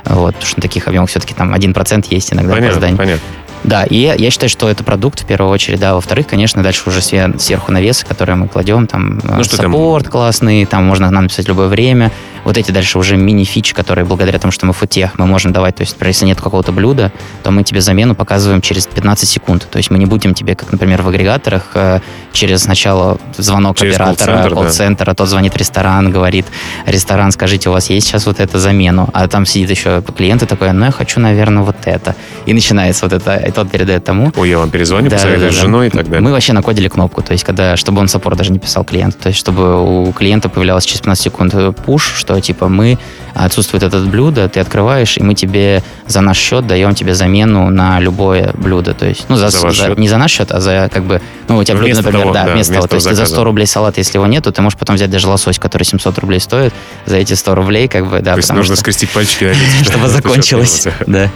Вот, 0.04 0.34
потому 0.34 0.46
что 0.46 0.58
на 0.58 0.62
таких 0.62 0.86
объемах 0.86 1.08
все-таки 1.08 1.32
там 1.32 1.54
1% 1.54 2.06
есть 2.10 2.32
иногда 2.34 2.52
понятно, 2.52 2.68
опоздание. 2.68 2.98
Понятно. 2.98 3.26
Да, 3.64 3.84
и 3.84 3.96
я 3.96 4.30
считаю, 4.30 4.48
что 4.48 4.68
это 4.68 4.84
продукт 4.84 5.20
в 5.20 5.26
первую 5.26 5.50
очередь, 5.52 5.80
да. 5.80 5.94
Во-вторых, 5.94 6.26
конечно, 6.26 6.62
дальше 6.62 6.82
уже 6.86 7.02
сверху 7.02 7.72
навесы, 7.72 8.06
которые 8.06 8.36
мы 8.36 8.48
кладем, 8.48 8.86
там 8.86 9.20
ну, 9.22 9.44
что 9.44 9.56
саппорт 9.56 10.04
там? 10.04 10.12
классный, 10.12 10.64
там 10.64 10.84
можно 10.84 11.10
нам 11.10 11.24
написать 11.24 11.46
любое 11.48 11.68
время. 11.68 12.10
Вот 12.44 12.56
эти 12.56 12.70
дальше 12.70 12.98
уже 12.98 13.16
мини-фичи, 13.16 13.74
которые 13.74 14.06
благодаря 14.06 14.38
тому, 14.38 14.50
что 14.50 14.64
мы 14.64 14.72
футех, 14.72 15.18
мы 15.18 15.26
можем 15.26 15.52
давать, 15.52 15.76
то 15.76 15.82
есть, 15.82 15.96
если 16.00 16.24
нет 16.24 16.40
какого-то 16.40 16.72
блюда, 16.72 17.12
то 17.42 17.50
мы 17.50 17.64
тебе 17.64 17.82
замену 17.82 18.14
показываем 18.14 18.62
через 18.62 18.86
15 18.86 19.28
секунд. 19.28 19.68
То 19.70 19.76
есть 19.76 19.90
мы 19.90 19.98
не 19.98 20.06
будем 20.06 20.32
тебе, 20.32 20.54
как, 20.54 20.72
например, 20.72 21.02
в 21.02 21.08
агрегаторах, 21.08 21.72
э, 21.74 22.00
через 22.32 22.62
сначала 22.62 23.18
звонок 23.36 23.76
через 23.76 23.94
оператора, 23.96 24.48
колл-центр, 24.48 25.04
да. 25.04 25.12
а 25.12 25.14
тот 25.14 25.28
звонит 25.28 25.52
в 25.52 25.56
ресторан, 25.56 26.10
говорит, 26.10 26.46
ресторан, 26.86 27.30
скажите, 27.30 27.68
у 27.68 27.72
вас 27.72 27.90
есть 27.90 28.06
сейчас 28.06 28.24
вот 28.24 28.40
эту 28.40 28.58
замену? 28.58 29.10
А 29.12 29.28
там 29.28 29.44
сидит 29.44 29.70
еще 29.70 30.02
клиент 30.16 30.42
и 30.42 30.46
такой, 30.46 30.72
ну, 30.72 30.86
я 30.86 30.90
хочу, 30.90 31.20
наверное, 31.20 31.62
вот 31.62 31.76
это. 31.84 32.16
И 32.46 32.54
начинается 32.54 33.04
вот 33.04 33.12
это 33.12 33.49
и 33.50 33.52
тот 33.52 33.70
передает 33.70 34.04
тому. 34.04 34.32
Ой, 34.36 34.48
я 34.48 34.58
вам 34.58 34.70
перезвоню, 34.70 35.10
да, 35.10 35.16
посоветую 35.16 35.50
да, 35.50 35.54
да, 35.54 35.60
с 35.60 35.60
женой 35.60 35.86
и 35.88 35.90
так 35.90 36.04
далее. 36.04 36.20
Мы 36.20 36.32
вообще 36.32 36.52
накодили 36.52 36.88
кнопку, 36.88 37.22
то 37.22 37.32
есть 37.32 37.44
когда, 37.44 37.76
чтобы 37.76 38.00
он 38.00 38.08
саппорт 38.08 38.38
даже 38.38 38.52
не 38.52 38.58
писал 38.58 38.84
клиенту, 38.84 39.18
то 39.22 39.28
есть 39.28 39.38
чтобы 39.38 40.06
у 40.06 40.12
клиента 40.12 40.48
появлялось 40.48 40.84
через 40.84 41.00
15 41.00 41.24
секунд 41.24 41.54
пуш, 41.84 42.14
что 42.16 42.40
типа 42.40 42.68
мы 42.68 42.98
отсутствует 43.34 43.82
этот 43.82 44.08
блюдо, 44.08 44.48
ты 44.48 44.60
открываешь, 44.60 45.16
и 45.16 45.22
мы 45.22 45.34
тебе 45.34 45.82
за 46.06 46.20
наш 46.20 46.38
счет 46.38 46.66
даем 46.66 46.94
тебе 46.94 47.14
замену 47.14 47.70
на 47.70 48.00
любое 48.00 48.52
блюдо. 48.54 48.94
То 48.94 49.06
есть, 49.06 49.26
ну, 49.28 49.36
за, 49.36 49.50
за, 49.50 49.70
за 49.70 49.94
не 49.94 50.08
за 50.08 50.18
наш 50.18 50.32
счет, 50.32 50.52
а 50.52 50.60
за 50.60 50.90
как 50.92 51.04
бы, 51.04 51.20
ну, 51.48 51.58
у 51.58 51.64
тебя 51.64 51.76
блюдо, 51.76 51.96
например, 51.96 52.22
того, 52.22 52.34
да, 52.34 52.44
да, 52.44 52.52
вместо 52.52 52.74
того. 52.74 52.86
То 52.86 52.94
есть 52.94 53.04
заказа. 53.04 53.26
за 53.26 53.32
100 53.32 53.44
рублей 53.44 53.66
салат, 53.66 53.98
если 53.98 54.18
его 54.18 54.26
нету, 54.26 54.52
ты 54.52 54.62
можешь 54.62 54.78
потом 54.78 54.96
взять 54.96 55.10
даже 55.10 55.28
лосось, 55.28 55.58
который 55.58 55.84
700 55.84 56.18
рублей 56.18 56.40
стоит, 56.40 56.74
за 57.06 57.16
эти 57.16 57.34
100 57.34 57.54
рублей, 57.54 57.88
как 57.88 58.08
бы, 58.08 58.20
да. 58.20 58.32
То 58.32 58.38
есть 58.38 58.52
нужно 58.52 58.74
что, 58.74 58.82
скрестить 58.82 59.10
пальчики, 59.10 59.54
чтобы 59.82 60.08
закончилось. 60.08 60.86
Да. 61.06 61.30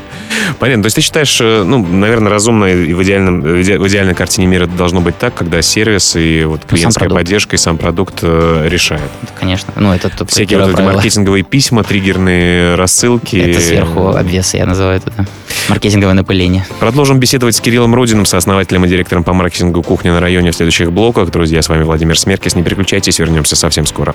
Понятно. 0.59 0.83
То 0.83 0.87
есть 0.87 0.96
ты 0.96 1.03
считаешь, 1.03 1.38
э, 1.40 1.62
ну, 1.64 1.79
наверное, 2.04 2.30
разумно 2.30 2.66
и 2.66 2.92
в, 2.92 3.02
идеальном, 3.02 3.40
в 3.40 3.88
идеальной 3.88 4.14
картине 4.14 4.46
мира 4.46 4.66
должно 4.66 5.00
быть 5.00 5.18
так, 5.18 5.34
когда 5.34 5.62
сервис 5.62 6.16
и 6.16 6.44
вот 6.44 6.60
ну, 6.62 6.68
клиентская 6.68 7.08
поддержка 7.08 7.56
и 7.56 7.58
сам 7.58 7.78
продукт 7.78 8.20
э, 8.22 8.66
решает. 8.68 9.10
Конечно. 9.38 9.72
Ну, 9.76 9.92
это 9.92 10.10
Всякие 10.26 10.58
вот 10.58 10.70
эти 10.70 10.82
маркетинговые 10.82 11.42
письма, 11.44 11.82
триггерные 11.82 12.74
рассылки. 12.74 13.36
Это 13.36 13.60
сверху 13.60 14.08
обвесы, 14.08 14.58
я 14.58 14.66
называю 14.66 14.98
это, 14.98 15.12
да. 15.16 15.26
Маркетинговое 15.68 16.14
напыление. 16.14 16.66
Продолжим 16.78 17.18
беседовать 17.18 17.56
с 17.56 17.60
Кириллом 17.60 17.94
Рудиным, 17.94 18.26
сооснователем 18.26 18.84
и 18.84 18.88
директором 18.88 19.24
по 19.24 19.32
маркетингу 19.32 19.82
кухни 19.82 20.10
на 20.10 20.20
районе 20.20 20.50
в 20.50 20.54
следующих 20.54 20.92
блоках. 20.92 21.30
Друзья, 21.30 21.62
с 21.62 21.68
вами 21.68 21.84
Владимир 21.84 22.18
Смеркис. 22.18 22.54
Не 22.54 22.62
переключайтесь, 22.62 23.18
вернемся 23.18 23.56
совсем 23.56 23.86
скоро. 23.86 24.14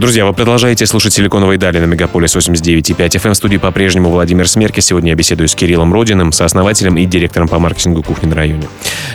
Друзья, 0.00 0.24
вы 0.24 0.32
продолжаете 0.32 0.86
слушать 0.86 1.12
«Силиконовые 1.12 1.58
дали» 1.58 1.78
на 1.78 1.84
Мегаполис 1.84 2.34
89.5 2.34 2.96
FM. 2.96 3.32
В 3.32 3.34
студии 3.34 3.58
по-прежнему 3.58 4.08
Владимир 4.08 4.48
Смерки. 4.48 4.80
Сегодня 4.80 5.10
я 5.10 5.14
беседую 5.14 5.46
с 5.46 5.54
Кириллом 5.54 5.92
Родиным, 5.92 6.32
сооснователем 6.32 6.96
и 6.96 7.04
директором 7.04 7.48
по 7.48 7.58
маркетингу 7.58 8.02
кухни 8.02 8.26
на 8.26 8.34
районе. 8.34 8.66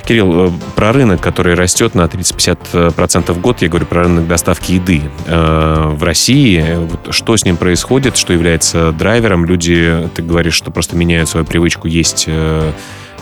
Кирилл, 0.06 0.50
э, 0.50 0.52
про 0.76 0.94
рынок, 0.94 1.22
который 1.22 1.56
растет 1.56 1.96
на 1.96 2.06
30-50% 2.06 3.34
в 3.34 3.42
год, 3.42 3.64
я 3.64 3.68
говорю 3.68 3.88
про 3.88 4.04
рынок 4.04 4.28
доставки 4.28 4.74
еды 4.74 5.02
э, 5.26 5.90
в 5.92 6.04
России. 6.04 6.64
Что 7.10 7.36
с 7.36 7.46
ним 7.46 7.58
происходит, 7.58 8.16
что 8.16 8.34
является 8.34 8.92
драйвером? 8.92 9.46
Люди, 9.46 10.08
ты 10.14 10.22
говоришь, 10.22 10.54
что 10.54 10.70
просто 10.70 10.96
меняют 10.96 11.28
свою 11.28 11.48
привычку 11.48 11.88
есть 11.88 12.26
э, 12.28 12.72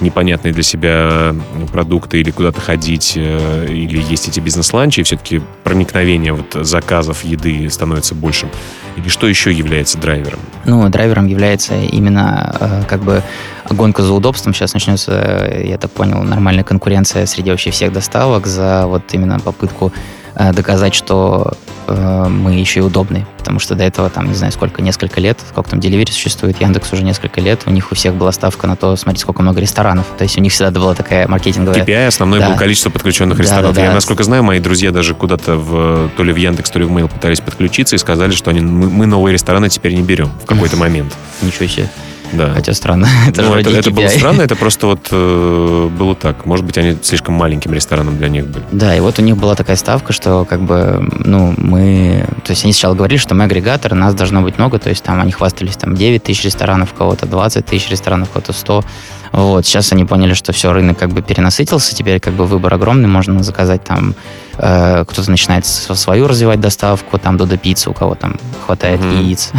непонятные 0.01 0.53
для 0.53 0.63
себя 0.63 1.35
продукты 1.71 2.19
или 2.19 2.31
куда-то 2.31 2.61
ходить, 2.61 3.13
э, 3.15 3.67
или 3.69 4.01
есть 4.01 4.27
эти 4.27 4.39
бизнес-ланчи, 4.39 5.01
и 5.01 5.03
все-таки 5.03 5.41
проникновение 5.63 6.33
вот 6.33 6.65
заказов 6.65 7.23
еды 7.23 7.69
становится 7.69 8.15
большим? 8.15 8.49
Или 8.95 9.09
что 9.09 9.27
еще 9.27 9.51
является 9.51 9.97
драйвером? 9.97 10.39
Ну, 10.65 10.87
драйвером 10.89 11.27
является 11.27 11.75
именно 11.75 12.55
э, 12.59 12.83
как 12.87 13.01
бы 13.01 13.23
гонка 13.69 14.03
за 14.03 14.13
удобством. 14.13 14.53
Сейчас 14.53 14.73
начнется, 14.73 15.61
я 15.63 15.77
так 15.77 15.91
понял, 15.91 16.21
нормальная 16.23 16.63
конкуренция 16.63 17.25
среди 17.25 17.51
вообще 17.51 17.71
всех 17.71 17.91
доставок 17.91 18.47
за 18.47 18.85
вот 18.87 19.03
именно 19.13 19.39
попытку 19.39 19.91
Э, 19.91 20.22
доказать, 20.35 20.95
что 20.95 21.53
э, 21.87 22.27
мы 22.27 22.53
еще 22.53 22.79
и 22.79 22.83
удобны. 22.83 23.25
Потому 23.37 23.59
что 23.59 23.75
до 23.75 23.83
этого, 23.83 24.09
там, 24.09 24.27
не 24.27 24.35
знаю, 24.35 24.51
сколько, 24.51 24.81
несколько 24.81 25.19
лет, 25.19 25.39
сколько 25.49 25.69
там 25.69 25.79
Delivery 25.79 26.11
существует, 26.11 26.59
Яндекс 26.61 26.93
уже 26.93 27.03
несколько 27.03 27.41
лет, 27.41 27.63
у 27.65 27.71
них 27.71 27.91
у 27.91 27.95
всех 27.95 28.15
была 28.15 28.31
ставка 28.31 28.67
на 28.67 28.75
то, 28.75 28.95
смотрите, 28.95 29.23
сколько 29.23 29.41
много 29.41 29.59
ресторанов. 29.59 30.05
То 30.17 30.23
есть 30.23 30.37
у 30.37 30.41
них 30.41 30.53
всегда 30.53 30.71
была 30.71 30.95
такая 30.95 31.27
маркетинговая... 31.27 31.83
KPI 31.83 32.07
основное 32.07 32.39
да. 32.39 32.49
было 32.49 32.57
количество 32.57 32.89
подключенных 32.89 33.37
да, 33.37 33.43
ресторанов. 33.43 33.75
Да, 33.75 33.81
да, 33.81 33.87
Я, 33.87 33.93
насколько 33.93 34.23
знаю, 34.23 34.43
мои 34.43 34.59
друзья 34.59 34.91
даже 34.91 35.13
куда-то 35.13 35.55
в, 35.55 36.09
то 36.15 36.23
ли 36.23 36.31
в 36.31 36.37
Яндекс, 36.37 36.71
то 36.71 36.79
ли 36.79 36.85
в 36.85 36.91
Mail 36.91 37.09
пытались 37.09 37.41
подключиться 37.41 37.95
и 37.95 37.99
сказали, 37.99 38.31
что 38.31 38.49
они, 38.49 38.61
мы, 38.61 38.89
мы 38.89 39.05
новые 39.05 39.33
рестораны 39.33 39.69
теперь 39.69 39.93
не 39.93 40.01
берем 40.01 40.31
в 40.41 40.45
какой-то 40.45 40.77
момент. 40.83 41.13
Ничего 41.41 41.67
себе. 41.67 41.89
Да. 42.33 42.51
Хотя 42.53 42.73
странно. 42.73 43.07
это 43.27 43.41
ну, 43.41 43.55
это, 43.55 43.69
это 43.69 43.91
было 43.91 44.07
странно, 44.07 44.41
это 44.41 44.55
просто 44.63 44.87
вот 44.87 45.07
э, 45.11 45.89
было 45.97 46.15
так. 46.15 46.45
Может 46.45 46.65
быть, 46.65 46.77
они 46.77 46.97
слишком 47.01 47.35
маленьким 47.35 47.73
рестораном 47.73 48.17
для 48.17 48.29
них 48.29 48.47
были. 48.47 48.65
Да, 48.71 48.95
и 48.95 48.99
вот 48.99 49.19
у 49.19 49.21
них 49.21 49.37
была 49.37 49.55
такая 49.55 49.75
ставка, 49.75 50.13
что 50.13 50.45
как 50.45 50.61
бы, 50.61 51.07
ну, 51.19 51.53
мы... 51.57 52.25
То 52.43 52.51
есть 52.51 52.63
они 52.63 52.73
сначала 52.73 52.95
говорили, 52.95 53.19
что 53.19 53.35
мы 53.35 53.45
агрегатор, 53.45 53.93
нас 53.93 54.13
должно 54.15 54.41
быть 54.41 54.57
много, 54.57 54.79
то 54.79 54.89
есть 54.89 55.03
там 55.03 55.21
они 55.21 55.31
хвастались 55.31 55.77
там 55.77 55.95
9 55.95 56.23
тысяч 56.23 56.43
ресторанов, 56.43 56.93
кого-то 56.93 57.25
20 57.25 57.65
тысяч 57.65 57.89
ресторанов, 57.89 58.29
кого-то 58.29 58.53
100. 58.53 58.83
Вот, 59.33 59.65
сейчас 59.65 59.91
они 59.91 60.05
поняли, 60.05 60.33
что 60.33 60.53
все, 60.53 60.71
рынок 60.71 60.99
как 60.99 61.09
бы 61.09 61.23
перенасытился, 61.23 61.95
теперь 61.95 62.19
как 62.19 62.33
бы 62.33 62.45
выбор 62.45 62.73
огромный, 62.73 63.07
можно 63.07 63.41
заказать 63.43 63.83
там 63.83 64.15
Э, 64.57 65.03
кто-то 65.07 65.31
начинает 65.31 65.65
свою 65.65 66.27
развивать 66.27 66.59
доставку, 66.59 67.17
там 67.17 67.37
Додо 67.37 67.57
пиццу, 67.57 67.91
у 67.91 67.93
кого 67.93 68.15
там 68.15 68.39
хватает 68.65 69.01
mm-hmm. 69.01 69.23
яиц. 69.23 69.51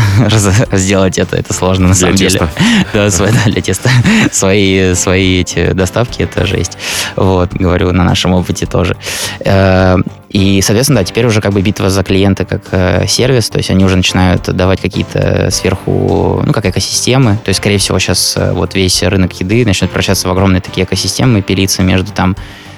Сделать 0.73 1.19
это, 1.19 1.37
это 1.37 1.53
сложно 1.53 1.89
на 1.89 1.95
самом 1.95 2.15
деле. 2.15 2.49
Да, 2.93 3.11
свои, 3.11 3.33
да, 3.33 3.51
для 3.51 3.63
теста. 3.63 3.91
свои, 4.33 4.95
свои 4.95 5.41
эти 5.41 5.73
доставки, 5.73 6.23
это 6.23 6.47
жесть. 6.47 6.79
Вот, 7.17 7.53
говорю, 7.53 7.93
на 7.93 8.05
нашем 8.05 8.33
опыте 8.33 8.67
тоже. 8.67 8.97
Э, 9.41 9.97
и, 10.31 10.61
соответственно, 10.63 11.01
да, 11.01 11.05
теперь 11.05 11.27
уже 11.27 11.41
как 11.41 11.53
бы 11.53 11.63
битва 11.63 11.91
за 11.91 12.03
клиента 12.03 12.45
как 12.45 12.63
э, 12.73 13.07
сервис, 13.07 13.51
то 13.51 13.59
есть 13.59 13.71
они 13.71 13.85
уже 13.85 13.97
начинают 13.97 14.43
давать 14.53 14.81
какие-то 14.81 15.51
сверху, 15.51 16.43
ну, 16.45 16.53
как 16.53 16.67
экосистемы. 16.67 17.39
То 17.45 17.51
есть, 17.51 17.61
скорее 17.61 17.79
всего, 17.79 17.99
сейчас 17.99 18.37
э, 18.37 18.53
вот 18.53 18.75
весь 18.75 19.03
рынок 19.03 19.33
еды 19.41 19.65
начнет 19.65 19.91
превращаться 19.91 20.29
в 20.29 20.31
огромные 20.33 20.61
такие 20.61 20.85
экосистемы, 20.85 21.43
пилиться 21.43 21.83
между 21.83 22.13
там 22.13 22.37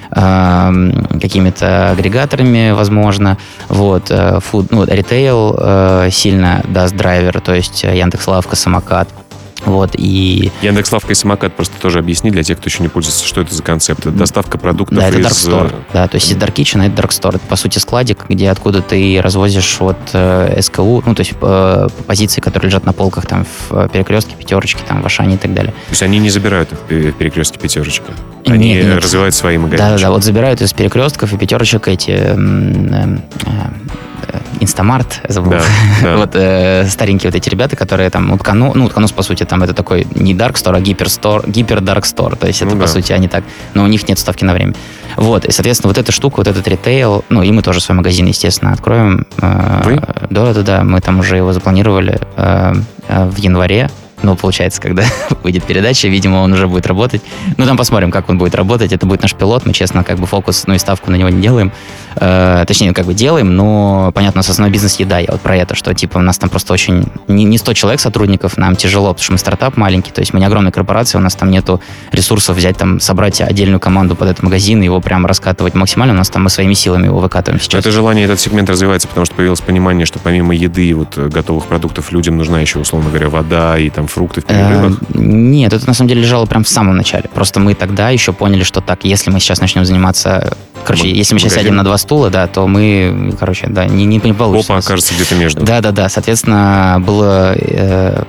какими-то 0.09 1.91
агрегаторами, 1.91 2.71
возможно. 2.71 3.37
Вот, 3.67 4.09
food, 4.09 4.67
ну, 4.69 4.85
ритейл 4.85 6.09
сильно 6.11 6.63
даст 6.69 6.95
драйвер, 6.95 7.41
то 7.41 7.53
есть 7.53 7.83
Яндекс.Лавка, 7.83 8.55
Самокат. 8.55 9.09
Вот, 9.67 9.91
и... 9.97 10.49
Яндекс 10.61 10.93
Лавка 10.93 11.11
и 11.11 11.15
самокат 11.15 11.53
просто 11.53 11.75
тоже 11.81 11.99
объясни 11.99 12.31
для 12.31 12.41
тех, 12.41 12.57
кто 12.57 12.69
еще 12.69 12.81
не 12.81 12.87
пользуется, 12.87 13.25
что 13.25 13.41
это 13.41 13.53
за 13.53 13.61
концепт. 13.61 13.99
Это 13.99 14.11
доставка 14.11 14.57
продуктов 14.57 14.97
да, 14.97 15.09
это 15.09 15.19
из... 15.19 15.25
Dark 15.25 15.31
Store. 15.31 15.67
Э, 15.67 15.93
да, 15.93 16.07
то 16.07 16.15
есть 16.15 16.31
Dark 16.31 16.53
Kitchen— 16.53 16.85
это 16.87 17.01
Dark 17.01 17.09
Store. 17.09 17.35
Это, 17.35 17.45
по 17.45 17.57
сути, 17.57 17.77
складик, 17.77 18.25
где 18.29 18.49
откуда 18.49 18.81
ты 18.81 19.19
развозишь 19.21 19.77
вот 19.79 19.97
э, 20.13 20.61
СКУ, 20.61 21.03
ну, 21.05 21.13
то 21.13 21.19
есть 21.19 21.33
э, 21.41 21.87
позиции, 22.07 22.39
которые 22.39 22.69
лежат 22.69 22.85
на 22.85 22.93
полках 22.93 23.25
там 23.25 23.45
в 23.45 23.73
э, 23.73 23.89
перекрестке, 23.91 24.35
пятерочке, 24.35 24.79
там 24.87 25.01
в 25.01 25.05
Ашане 25.05 25.35
и 25.35 25.37
так 25.37 25.53
далее. 25.53 25.73
То 25.73 25.91
есть 25.91 26.01
они 26.01 26.19
не 26.19 26.29
забирают 26.29 26.71
их 26.71 26.79
в 26.79 27.11
перекрестке, 27.11 27.59
пятерочка? 27.59 28.13
Они 28.45 28.73
нет, 28.73 28.85
нет. 28.85 29.03
развивают 29.03 29.35
свои 29.35 29.57
магазины? 29.57 29.89
Да, 29.89 29.97
да, 29.97 30.11
вот 30.11 30.23
забирают 30.23 30.61
из 30.61 30.71
перекрестков 30.71 31.33
и 31.33 31.37
пятерочек 31.37 31.89
эти 31.89 32.11
э, 32.11 32.35
э, 32.35 33.17
Инстамарт, 34.59 35.21
забыл. 35.27 35.51
Да, 35.51 35.61
да. 36.01 36.17
вот 36.17 36.31
э, 36.33 36.85
старенькие 36.87 37.31
вот 37.31 37.37
эти 37.37 37.49
ребята, 37.49 37.75
которые 37.75 38.09
там 38.09 38.31
Утконо, 38.31 38.73
ну, 38.75 38.85
Утконос, 38.85 39.11
по 39.11 39.23
сути, 39.23 39.43
там 39.43 39.63
это 39.63 39.73
такой 39.73 40.07
не 40.15 40.33
Dark 40.33 40.53
Store, 40.53 40.75
а 40.75 40.79
Гипер 40.79 41.07
Store, 41.07 41.49
Гипер 41.49 41.79
Dark 41.79 42.03
Store, 42.03 42.35
то 42.35 42.47
есть 42.47 42.61
это, 42.61 42.71
ну, 42.71 42.77
по 42.77 42.87
да. 42.87 42.91
сути, 42.91 43.11
они 43.13 43.27
так, 43.27 43.43
но 43.73 43.83
у 43.83 43.87
них 43.87 44.07
нет 44.07 44.19
ставки 44.19 44.43
на 44.43 44.53
время. 44.53 44.73
Вот, 45.15 45.45
и, 45.45 45.51
соответственно, 45.51 45.89
вот 45.89 45.97
эта 45.97 46.11
штука, 46.11 46.37
вот 46.37 46.47
этот 46.47 46.67
ритейл, 46.67 47.23
ну, 47.29 47.41
и 47.41 47.51
мы 47.51 47.61
тоже 47.61 47.81
свой 47.81 47.97
магазин, 47.97 48.25
естественно, 48.27 48.73
откроем. 48.73 49.25
Э, 49.41 49.81
Вы? 49.83 50.01
Да, 50.29 50.53
да, 50.53 50.61
да, 50.61 50.83
мы 50.83 51.01
там 51.01 51.19
уже 51.19 51.37
его 51.37 51.53
запланировали 51.53 52.19
э, 52.35 52.73
э 53.07 53.25
в 53.25 53.37
январе, 53.37 53.89
ну, 54.23 54.35
получается, 54.35 54.81
когда 54.81 55.03
выйдет 55.43 55.63
передача, 55.63 56.07
видимо, 56.07 56.37
он 56.37 56.53
уже 56.53 56.67
будет 56.67 56.87
работать. 56.87 57.21
Ну, 57.57 57.65
там 57.65 57.77
посмотрим, 57.77 58.11
как 58.11 58.29
он 58.29 58.37
будет 58.37 58.55
работать. 58.55 58.91
Это 58.91 59.05
будет 59.05 59.21
наш 59.21 59.35
пилот. 59.35 59.65
Мы, 59.65 59.73
честно, 59.73 60.03
как 60.03 60.17
бы 60.17 60.25
фокус, 60.25 60.65
ну 60.67 60.73
и 60.73 60.77
ставку 60.77 61.11
на 61.11 61.15
него 61.15 61.29
не 61.29 61.41
делаем. 61.41 61.71
Э, 62.15 62.63
точнее, 62.67 62.93
как 62.93 63.05
бы 63.05 63.13
делаем, 63.13 63.55
но, 63.55 64.11
понятно, 64.13 64.39
у 64.39 64.39
нас 64.39 64.49
основной 64.49 64.71
бизнес 64.71 64.99
еда. 64.99 65.19
Я 65.19 65.27
вот 65.31 65.41
про 65.41 65.55
это, 65.55 65.75
что, 65.75 65.93
типа, 65.93 66.17
у 66.17 66.21
нас 66.21 66.37
там 66.37 66.49
просто 66.49 66.73
очень... 66.73 67.05
Не, 67.27 67.43
не 67.43 67.57
100 67.57 67.73
человек 67.73 68.01
сотрудников, 68.01 68.57
нам 68.57 68.75
тяжело, 68.75 69.09
потому 69.09 69.23
что 69.23 69.31
мы 69.33 69.37
стартап 69.37 69.77
маленький, 69.77 70.11
то 70.11 70.21
есть 70.21 70.33
мы 70.33 70.39
не 70.39 70.45
огромная 70.45 70.71
корпорация, 70.71 71.19
у 71.19 71.21
нас 71.21 71.35
там 71.35 71.51
нету 71.51 71.79
ресурсов 72.11 72.57
взять 72.57 72.77
там, 72.77 72.99
собрать 72.99 73.39
отдельную 73.41 73.79
команду 73.79 74.15
под 74.15 74.29
этот 74.29 74.43
магазин 74.43 74.81
и 74.81 74.85
его 74.85 74.99
прям 74.99 75.25
раскатывать 75.25 75.75
максимально. 75.75 76.13
У 76.13 76.17
нас 76.17 76.29
там 76.29 76.43
мы 76.43 76.49
своими 76.49 76.73
силами 76.73 77.05
его 77.05 77.19
выкатываем 77.19 77.61
сейчас. 77.61 77.79
Это 77.79 77.91
желание, 77.91 78.25
этот 78.25 78.39
сегмент 78.39 78.69
развивается, 78.69 79.07
потому 79.07 79.25
что 79.25 79.35
появилось 79.35 79.61
понимание, 79.61 80.05
что 80.05 80.17
помимо 80.19 80.55
еды 80.55 80.85
и 80.85 80.93
вот 80.93 81.17
э, 81.17 81.27
готовых 81.27 81.65
продуктов 81.65 82.11
людям 82.11 82.37
нужна 82.37 82.61
еще, 82.61 82.79
условно 82.79 83.09
говоря, 83.09 83.29
вода 83.29 83.77
и 83.77 83.89
там 83.89 84.06
фрукты 84.07 84.41
в 84.41 84.45
перерывах. 84.45 84.97
Э, 85.13 85.17
нет, 85.19 85.73
это 85.73 85.85
на 85.87 85.93
самом 85.93 86.09
деле 86.09 86.21
лежало 86.21 86.45
прям 86.45 86.63
в 86.63 86.69
самом 86.69 86.97
начале. 86.97 87.29
Просто 87.33 87.59
мы 87.59 87.73
тогда 87.73 88.09
еще 88.09 88.33
поняли, 88.33 88.63
что 88.63 88.81
так, 88.81 89.03
если 89.03 89.31
мы 89.31 89.39
сейчас 89.39 89.61
начнем 89.61 89.85
заниматься 89.85 90.57
Короче, 90.85 91.11
если 91.11 91.33
мы 91.33 91.39
сейчас 91.39 91.53
сядем 91.53 91.75
на 91.75 91.83
два 91.83 91.97
стула, 91.97 92.29
да, 92.29 92.47
то 92.47 92.67
мы, 92.67 93.33
короче, 93.39 93.67
да, 93.67 93.85
не, 93.85 94.05
не, 94.05 94.17
не 94.17 94.33
получится. 94.33 94.73
Опа 94.73 94.79
окажется 94.79 95.13
где-то 95.13 95.35
между. 95.35 95.63
Да, 95.63 95.81
да, 95.81 95.91
да. 95.91 96.09
Соответственно, 96.09 97.01
было, 97.05 97.53
э, 97.57 98.23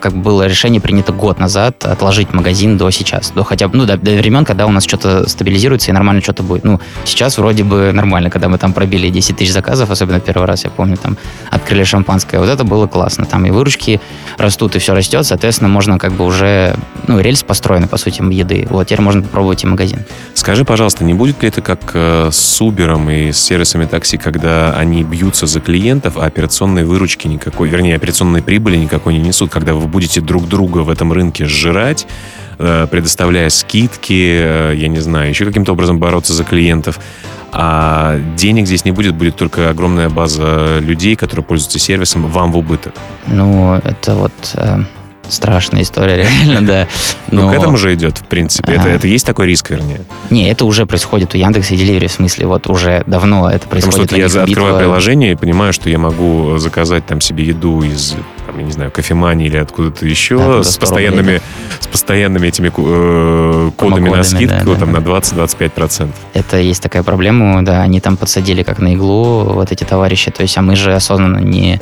как 0.00 0.14
было 0.14 0.46
решение 0.46 0.80
принято 0.80 1.12
год 1.12 1.38
назад 1.38 1.84
отложить 1.84 2.32
магазин 2.32 2.76
до 2.76 2.90
сейчас. 2.90 3.30
До 3.30 3.44
хотя 3.44 3.68
бы, 3.68 3.76
ну, 3.76 3.86
до, 3.86 3.96
до 3.96 4.12
времен, 4.12 4.44
когда 4.44 4.66
у 4.66 4.70
нас 4.70 4.84
что-то 4.84 5.28
стабилизируется 5.28 5.90
и 5.90 5.94
нормально 5.94 6.22
что-то 6.22 6.42
будет. 6.42 6.64
Ну, 6.64 6.80
сейчас 7.04 7.38
вроде 7.38 7.64
бы 7.64 7.92
нормально, 7.92 8.30
когда 8.30 8.48
мы 8.48 8.58
там 8.58 8.72
пробили 8.72 9.08
10 9.08 9.36
тысяч 9.36 9.52
заказов, 9.52 9.90
особенно 9.90 10.20
первый 10.20 10.46
раз, 10.46 10.64
я 10.64 10.70
помню, 10.70 10.96
там 10.96 11.16
открыли 11.50 11.84
шампанское. 11.84 12.38
Вот 12.38 12.48
это 12.48 12.64
было 12.64 12.86
классно. 12.86 13.24
Там 13.24 13.46
и 13.46 13.50
выручки 13.50 14.00
растут, 14.36 14.76
и 14.76 14.78
все 14.78 14.94
растет. 14.94 15.26
Соответственно, 15.26 15.68
можно 15.68 15.98
как 15.98 16.12
бы 16.12 16.24
уже, 16.24 16.76
ну, 17.06 17.20
рельс 17.20 17.42
построен, 17.42 17.88
по 17.88 17.96
сути, 17.96 18.22
еды. 18.32 18.66
Вот, 18.70 18.86
теперь 18.88 19.00
можно 19.00 19.22
попробовать 19.22 19.64
и 19.64 19.66
магазин. 19.66 20.04
Скажи, 20.34 20.64
пожалуйста, 20.64 21.04
не 21.04 21.14
будет 21.14 21.42
ли 21.42 21.48
это 21.48 21.60
как 21.60 21.73
как 21.76 21.90
э, 21.94 22.28
с 22.30 22.60
Uber 22.60 23.28
и 23.28 23.32
с 23.32 23.38
сервисами 23.38 23.84
такси, 23.86 24.16
когда 24.16 24.72
они 24.74 25.02
бьются 25.02 25.46
за 25.46 25.60
клиентов, 25.60 26.16
а 26.16 26.26
операционной 26.26 26.84
выручки 26.84 27.26
никакой, 27.26 27.68
вернее, 27.68 27.96
операционной 27.96 28.42
прибыли 28.42 28.76
никакой 28.76 29.14
не 29.14 29.20
несут, 29.20 29.50
когда 29.50 29.74
вы 29.74 29.86
будете 29.86 30.20
друг 30.20 30.48
друга 30.48 30.78
в 30.78 30.90
этом 30.90 31.12
рынке 31.12 31.46
сжирать, 31.46 32.06
э, 32.58 32.86
предоставляя 32.90 33.48
скидки, 33.48 34.38
э, 34.40 34.74
я 34.76 34.88
не 34.88 35.00
знаю, 35.00 35.28
еще 35.28 35.44
каким-то 35.44 35.72
образом 35.72 35.98
бороться 35.98 36.32
за 36.32 36.44
клиентов. 36.44 37.00
А 37.52 38.18
денег 38.36 38.66
здесь 38.66 38.84
не 38.84 38.90
будет, 38.90 39.14
будет 39.14 39.36
только 39.36 39.70
огромная 39.70 40.08
база 40.08 40.78
людей, 40.80 41.14
которые 41.14 41.44
пользуются 41.44 41.78
сервисом, 41.78 42.26
вам 42.26 42.50
в 42.50 42.58
убыток. 42.58 42.94
Ну, 43.28 43.74
это 43.74 44.14
вот 44.14 44.32
страшная 45.28 45.82
история, 45.82 46.16
реально, 46.44 46.66
да. 46.66 46.88
Но... 47.30 47.42
Ну, 47.42 47.50
к 47.50 47.54
этому 47.54 47.76
же 47.76 47.94
идет, 47.94 48.18
в 48.18 48.24
принципе. 48.24 48.74
Это, 48.74 48.88
это 48.88 49.06
есть 49.06 49.26
такой 49.26 49.46
риск, 49.46 49.70
вернее? 49.70 50.00
Не, 50.30 50.50
это 50.50 50.64
уже 50.64 50.86
происходит 50.86 51.34
у 51.34 51.38
Яндекса 51.38 51.74
и 51.74 51.78
Delivery, 51.78 52.08
в 52.08 52.12
смысле, 52.12 52.46
вот 52.46 52.68
уже 52.68 53.02
давно 53.06 53.50
это 53.50 53.66
происходит. 53.68 54.08
Потому 54.08 54.28
что 54.28 54.38
я 54.38 54.42
открываю 54.42 54.74
битва... 54.74 54.78
приложение 54.78 55.32
и 55.32 55.34
понимаю, 55.34 55.72
что 55.72 55.90
я 55.90 55.98
могу 55.98 56.58
заказать 56.58 57.06
там 57.06 57.20
себе 57.20 57.44
еду 57.44 57.82
из, 57.82 58.14
там, 58.46 58.58
я 58.58 58.64
не 58.64 58.72
знаю, 58.72 58.90
кофемании 58.90 59.46
или 59.46 59.56
откуда-то 59.56 60.06
еще 60.06 60.38
да, 60.38 60.62
с, 60.62 60.76
постоянными, 60.76 61.18
рублей, 61.18 61.38
да. 61.38 61.76
с 61.80 61.86
постоянными 61.86 62.46
этими 62.46 62.72
э, 62.74 63.70
кодами 63.76 64.08
на 64.08 64.22
скидку 64.22 64.72
да, 64.72 64.80
там 64.80 64.92
да. 64.92 65.00
на 65.00 65.04
20-25%. 65.04 66.08
Это 66.34 66.58
есть 66.58 66.82
такая 66.82 67.02
проблема, 67.02 67.64
да, 67.64 67.82
они 67.82 68.00
там 68.00 68.16
подсадили 68.16 68.62
как 68.62 68.78
на 68.78 68.94
иглу 68.94 69.44
вот 69.44 69.72
эти 69.72 69.84
товарищи, 69.84 70.30
то 70.30 70.42
есть, 70.42 70.56
а 70.58 70.62
мы 70.62 70.76
же 70.76 70.94
осознанно 70.94 71.38
не 71.38 71.80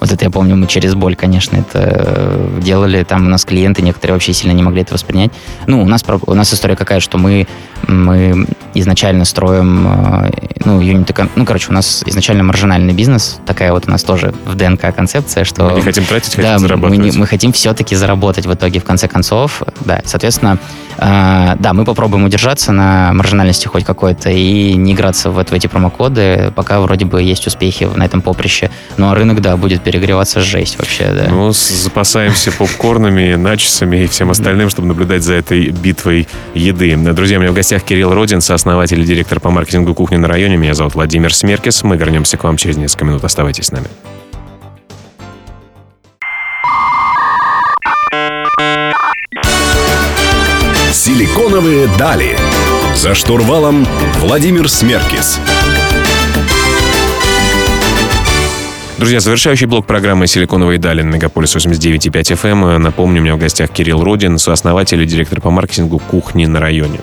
вот 0.00 0.10
это 0.10 0.24
я 0.24 0.30
помню, 0.30 0.56
мы 0.56 0.66
через 0.66 0.94
боль, 0.94 1.14
конечно, 1.14 1.56
это 1.56 1.78
э, 1.82 2.58
делали. 2.62 3.04
Там 3.04 3.26
у 3.26 3.28
нас 3.28 3.44
клиенты 3.44 3.82
некоторые 3.82 4.14
вообще 4.14 4.32
сильно 4.32 4.52
не 4.52 4.62
могли 4.62 4.80
это 4.80 4.94
воспринять. 4.94 5.30
Ну, 5.66 5.82
у 5.82 5.86
нас, 5.86 6.02
у 6.26 6.34
нас 6.34 6.52
история 6.54 6.74
какая, 6.74 7.00
что 7.00 7.18
мы, 7.18 7.46
мы 7.86 8.46
изначально 8.74 9.26
строим, 9.26 9.86
э, 9.86 10.30
ну, 10.64 10.80
юнит, 10.80 11.10
ну, 11.36 11.44
короче, 11.44 11.70
у 11.70 11.74
нас 11.74 12.02
изначально 12.06 12.44
маржинальный 12.44 12.94
бизнес. 12.94 13.40
Такая 13.44 13.72
вот 13.72 13.88
у 13.88 13.90
нас 13.90 14.02
тоже 14.02 14.32
в 14.46 14.54
ДНК 14.54 14.94
концепция, 14.94 15.44
что... 15.44 15.64
Мы 15.64 15.76
не 15.76 15.82
хотим 15.82 16.04
тратить, 16.04 16.30
хотим 16.30 16.44
да, 16.44 16.58
зарабатывать. 16.58 16.98
Мы, 16.98 17.10
не, 17.10 17.18
мы 17.18 17.26
хотим 17.26 17.52
все-таки 17.52 17.94
заработать 17.94 18.46
в 18.46 18.54
итоге, 18.54 18.80
в 18.80 18.84
конце 18.84 19.06
концов. 19.06 19.62
Да, 19.80 20.00
соответственно, 20.06 20.58
э, 20.96 21.56
да, 21.58 21.72
мы 21.74 21.84
попробуем 21.84 22.24
удержаться 22.24 22.72
на 22.72 23.12
маржинальности 23.12 23.68
хоть 23.68 23.84
какой-то 23.84 24.30
и 24.30 24.74
не 24.74 24.92
играться 24.92 25.30
в, 25.30 25.44
в 25.44 25.52
эти 25.52 25.66
промокоды, 25.66 26.52
пока 26.56 26.80
вроде 26.80 27.04
бы 27.04 27.22
есть 27.22 27.46
успехи 27.46 27.88
на 27.94 28.04
этом 28.04 28.22
поприще. 28.22 28.70
Ну, 28.96 29.10
а 29.10 29.14
рынок, 29.14 29.42
да, 29.42 29.56
будет 29.56 29.82
перегреваться 29.90 30.40
жесть 30.40 30.78
вообще, 30.78 31.10
да. 31.12 31.26
Ну, 31.28 31.50
запасаемся 31.52 32.52
попкорнами, 32.52 33.34
начесами 33.34 34.04
и 34.04 34.06
всем 34.06 34.30
остальным, 34.30 34.70
чтобы 34.70 34.86
наблюдать 34.86 35.24
за 35.24 35.34
этой 35.34 35.70
битвой 35.70 36.28
еды. 36.54 36.96
Друзья, 36.96 37.38
у 37.38 37.40
меня 37.40 37.50
в 37.50 37.54
гостях 37.54 37.82
Кирилл 37.82 38.14
Родин, 38.14 38.40
сооснователь 38.40 39.00
и 39.00 39.04
директор 39.04 39.40
по 39.40 39.50
маркетингу 39.50 39.92
кухни 39.94 40.16
на 40.16 40.28
районе. 40.28 40.56
Меня 40.56 40.74
зовут 40.74 40.94
Владимир 40.94 41.34
Смеркис. 41.34 41.82
Мы 41.82 41.96
вернемся 41.96 42.36
к 42.36 42.44
вам 42.44 42.56
через 42.56 42.76
несколько 42.76 43.04
минут. 43.04 43.24
Оставайтесь 43.24 43.66
с 43.66 43.72
нами. 43.72 43.88
Силиконовые 50.92 51.88
дали. 51.98 52.36
За 52.94 53.14
штурвалом 53.14 53.84
Владимир 54.20 54.68
Смеркис. 54.68 55.40
Друзья, 59.00 59.18
завершающий 59.20 59.66
блок 59.66 59.86
программы 59.86 60.26
«Силиконовые 60.26 60.78
дали» 60.78 61.00
на 61.00 61.14
Мегаполис 61.14 61.56
89.5 61.56 62.10
FM. 62.12 62.76
Напомню, 62.76 63.22
у 63.22 63.24
меня 63.24 63.34
в 63.34 63.38
гостях 63.38 63.70
Кирилл 63.70 64.04
Родин, 64.04 64.36
сооснователь 64.36 65.00
и 65.00 65.06
директор 65.06 65.40
по 65.40 65.48
маркетингу 65.48 65.98
кухни 65.98 66.44
на 66.44 66.60
районе. 66.60 67.00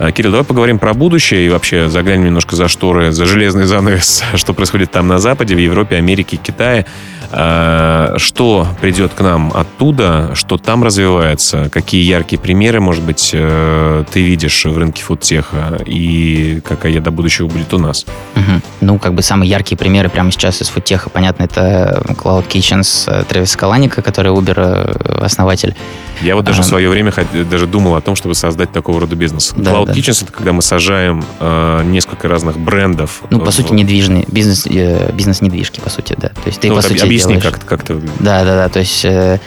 А, 0.00 0.10
Кирилл, 0.10 0.32
давай 0.32 0.44
поговорим 0.44 0.80
про 0.80 0.94
будущее 0.94 1.46
и 1.46 1.48
вообще 1.48 1.88
заглянем 1.88 2.24
немножко 2.24 2.56
за 2.56 2.66
шторы, 2.66 3.12
за 3.12 3.24
железный 3.24 3.66
занавес, 3.66 4.24
что 4.34 4.52
происходит 4.52 4.90
там 4.90 5.06
на 5.06 5.20
Западе, 5.20 5.54
в 5.54 5.58
Европе, 5.58 5.94
Америке, 5.94 6.38
Китае. 6.38 6.86
А, 7.30 8.14
что 8.16 8.66
придет 8.80 9.12
к 9.14 9.20
нам 9.20 9.52
оттуда, 9.54 10.30
что 10.34 10.56
там 10.56 10.82
развивается, 10.82 11.68
какие 11.70 12.02
яркие 12.02 12.40
примеры, 12.40 12.80
может 12.80 13.02
быть, 13.02 13.30
э, 13.34 14.04
ты 14.10 14.22
видишь 14.22 14.64
в 14.64 14.76
рынке 14.76 15.02
фудтеха 15.02 15.78
и 15.84 16.60
какая 16.64 16.92
еда 16.92 17.10
будущего 17.10 17.48
будет 17.48 17.72
у 17.74 17.78
нас? 17.78 18.06
Угу. 18.34 18.60
Ну, 18.80 18.98
как 18.98 19.14
бы 19.14 19.22
самые 19.22 19.50
яркие 19.50 19.76
примеры 19.76 20.08
прямо 20.08 20.30
сейчас 20.30 20.62
из 20.62 20.68
фудтеха, 20.68 21.10
понятно, 21.10 21.44
это 21.44 22.02
Cloud 22.08 22.48
Kitchens 22.48 23.26
Трэвис 23.26 23.56
Каланика, 23.56 24.02
который 24.02 24.32
Uber 24.32 24.54
э, 24.56 25.24
основатель. 25.24 25.74
Я 26.22 26.34
вот 26.34 26.44
даже 26.44 26.60
а, 26.60 26.62
в 26.62 26.66
свое 26.66 26.88
время 26.88 27.12
даже 27.48 27.66
думал 27.66 27.94
о 27.94 28.00
том, 28.00 28.16
чтобы 28.16 28.34
создать 28.34 28.72
такого 28.72 29.00
рода 29.00 29.14
бизнес. 29.14 29.52
Да, 29.56 29.72
Cloud 29.72 29.86
да. 29.86 29.92
Kitchens— 29.92 30.22
это 30.24 30.32
когда 30.32 30.52
мы 30.52 30.62
сажаем 30.62 31.24
э, 31.38 31.82
несколько 31.84 32.28
разных 32.28 32.58
брендов. 32.58 33.22
Ну, 33.30 33.40
по 33.40 33.50
в... 33.50 33.54
сути, 33.54 33.72
недвижный 33.72 34.24
бизнес, 34.28 34.66
э, 34.66 35.12
бизнес 35.12 35.40
недвижки, 35.40 35.80
по 35.80 35.90
сути, 35.90 36.16
да. 36.18 36.28
То 36.28 36.46
есть 36.46 36.60
ты, 36.60 36.68
ну, 36.68 36.74
по 36.74 36.80
вот 36.82 36.90
сути, 36.90 37.04
объясни 37.24 37.40
как-то. 37.40 37.66
Как 37.66 37.82
-то... 37.82 38.00
Да, 38.20 38.44
да, 38.44 38.56
да. 38.56 38.68
То 38.68 38.80
есть 38.80 39.04
э, 39.04 39.38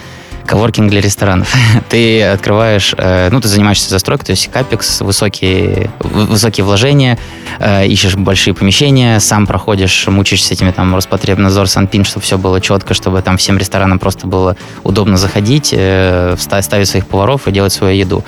коворкинг 0.45 0.89
для 0.89 1.01
ресторанов. 1.01 1.53
ты 1.89 2.23
открываешь, 2.23 2.93
э, 2.97 3.29
ну, 3.31 3.39
ты 3.39 3.47
занимаешься 3.47 3.89
застройкой, 3.89 4.25
то 4.25 4.31
есть 4.31 4.49
капекс, 4.51 5.01
высокие, 5.01 5.89
высокие 5.99 6.65
вложения, 6.65 7.17
э, 7.59 7.87
ищешь 7.87 8.15
большие 8.15 8.53
помещения, 8.53 9.19
сам 9.19 9.47
проходишь, 9.47 10.07
мучаешься 10.07 10.53
этими 10.53 10.71
там 10.71 10.93
Роспотребнадзор, 10.95 11.67
Санпин, 11.67 12.03
чтобы 12.03 12.23
все 12.23 12.37
было 12.37 12.59
четко, 12.59 12.93
чтобы 12.93 13.21
там 13.21 13.37
всем 13.37 13.57
ресторанам 13.57 13.99
просто 13.99 14.27
было 14.27 14.57
удобно 14.83 15.17
заходить, 15.17 15.73
э, 15.75 16.35
ставить 16.37 16.87
своих 16.87 17.07
поваров 17.07 17.47
и 17.47 17.51
делать 17.51 17.73
свою 17.73 17.95
еду. 17.95 18.23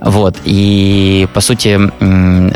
Вот. 0.00 0.36
И, 0.44 1.28
по 1.34 1.40
сути, 1.40 1.78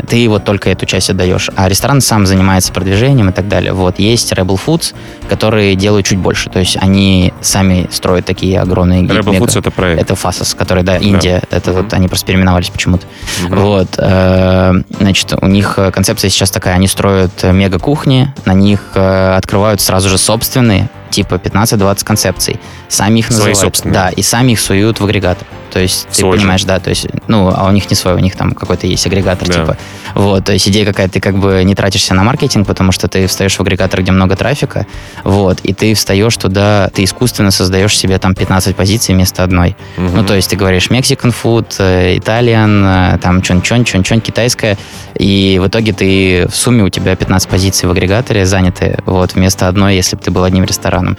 ты 0.07 0.29
вот 0.29 0.45
только 0.45 0.69
эту 0.69 0.85
часть 0.85 1.09
отдаешь. 1.09 1.49
А 1.55 1.67
ресторан 1.67 2.01
сам 2.01 2.25
занимается 2.25 2.71
продвижением 2.71 3.29
и 3.29 3.33
так 3.33 3.47
далее. 3.47 3.73
Вот. 3.73 3.99
Есть 3.99 4.31
Rebel 4.31 4.59
Foods, 4.65 4.93
которые 5.33 5.73
делают 5.75 6.05
чуть 6.05 6.19
больше. 6.19 6.51
То 6.51 6.59
есть 6.59 6.77
они 6.79 7.33
сами 7.41 7.87
строят 7.91 8.25
такие 8.25 8.59
огромные... 8.61 9.01
Мега... 9.01 9.21
Foods— 9.21 9.57
это 9.59 9.71
проект? 9.71 9.99
Это 9.99 10.15
Фасос, 10.15 10.53
который, 10.53 10.83
да, 10.83 10.97
Индия. 10.97 11.41
Да. 11.49 11.57
Это 11.57 11.71
вот 11.71 11.91
они 11.91 12.07
просто 12.07 12.27
переименовались 12.27 12.69
почему-то. 12.69 13.07
Uh-huh. 13.41 13.59
Вот. 13.59 13.87
Э, 13.97 14.73
значит, 14.99 15.33
у 15.41 15.47
них 15.47 15.79
концепция 15.91 16.29
сейчас 16.29 16.51
такая. 16.51 16.75
Они 16.75 16.87
строят 16.87 17.43
мега-кухни, 17.43 18.31
на 18.45 18.53
них 18.53 18.81
э, 18.93 19.35
открывают 19.35 19.81
сразу 19.81 20.07
же 20.07 20.19
собственные 20.19 20.87
типа 21.09 21.35
15-20 21.35 22.03
концепций. 22.03 22.59
Сами 22.87 23.19
их 23.19 23.29
называют. 23.29 23.57
Свои 23.57 23.67
собственные. 23.67 23.93
Да, 23.93 24.09
и 24.09 24.21
сами 24.21 24.53
их 24.53 24.59
суют 24.59 24.99
в 24.99 25.03
агрегатор. 25.03 25.47
То 25.73 25.79
есть 25.79 26.07
ты 26.09 26.19
свой 26.19 26.37
понимаешь, 26.37 26.61
же. 26.61 26.67
да, 26.67 26.79
то 26.79 26.91
есть, 26.91 27.07
ну, 27.27 27.51
а 27.51 27.67
у 27.67 27.71
них 27.71 27.89
не 27.89 27.95
свой, 27.95 28.13
у 28.13 28.19
них 28.19 28.35
там 28.35 28.51
какой-то 28.51 28.85
есть 28.85 29.07
агрегатор, 29.07 29.47
да. 29.47 29.53
типа. 29.53 29.77
Вот, 30.13 30.45
то 30.45 30.53
есть 30.53 30.67
идея 30.67 30.85
какая, 30.85 31.07
ты 31.09 31.19
как 31.19 31.37
бы 31.37 31.63
не 31.63 31.73
тратишься 31.73 32.13
на 32.13 32.23
маркетинг, 32.23 32.67
потому 32.67 32.91
что 32.91 33.07
ты 33.07 33.25
встаешь 33.25 33.55
в 33.55 33.59
агрегатор, 33.59 34.01
где 34.01 34.11
много 34.11 34.35
трафика, 34.35 34.85
вот, 35.23 35.59
и 35.61 35.73
ты 35.73 35.93
встаешь 35.93 36.35
туда, 36.37 36.89
ты 36.93 37.03
искусственно 37.03 37.51
создаешь 37.51 37.97
себе 37.97 38.17
там 38.17 38.35
15 38.35 38.75
позиций 38.75 39.15
вместо 39.15 39.43
одной. 39.43 39.75
Угу. 39.97 40.07
Ну, 40.15 40.23
то 40.25 40.35
есть 40.35 40.49
ты 40.49 40.55
говоришь 40.55 40.89
Mexican 40.89 41.33
food, 41.33 41.69
Italian, 42.17 43.15
э, 43.15 43.17
там 43.19 43.41
чон-чон, 43.41 43.85
чон-чон, 43.85 44.21
китайская, 44.21 44.77
и 45.17 45.59
в 45.63 45.67
итоге 45.67 45.93
ты 45.93 46.47
в 46.49 46.55
сумме 46.55 46.83
у 46.83 46.89
тебя 46.89 47.15
15 47.15 47.49
позиций 47.49 47.87
в 47.87 47.91
агрегаторе 47.91 48.45
заняты, 48.45 48.97
вот, 49.05 49.35
вместо 49.35 49.67
одной, 49.67 49.95
если 49.95 50.15
бы 50.15 50.21
ты 50.21 50.31
был 50.31 50.43
одним 50.43 50.65
рестораном. 50.65 51.17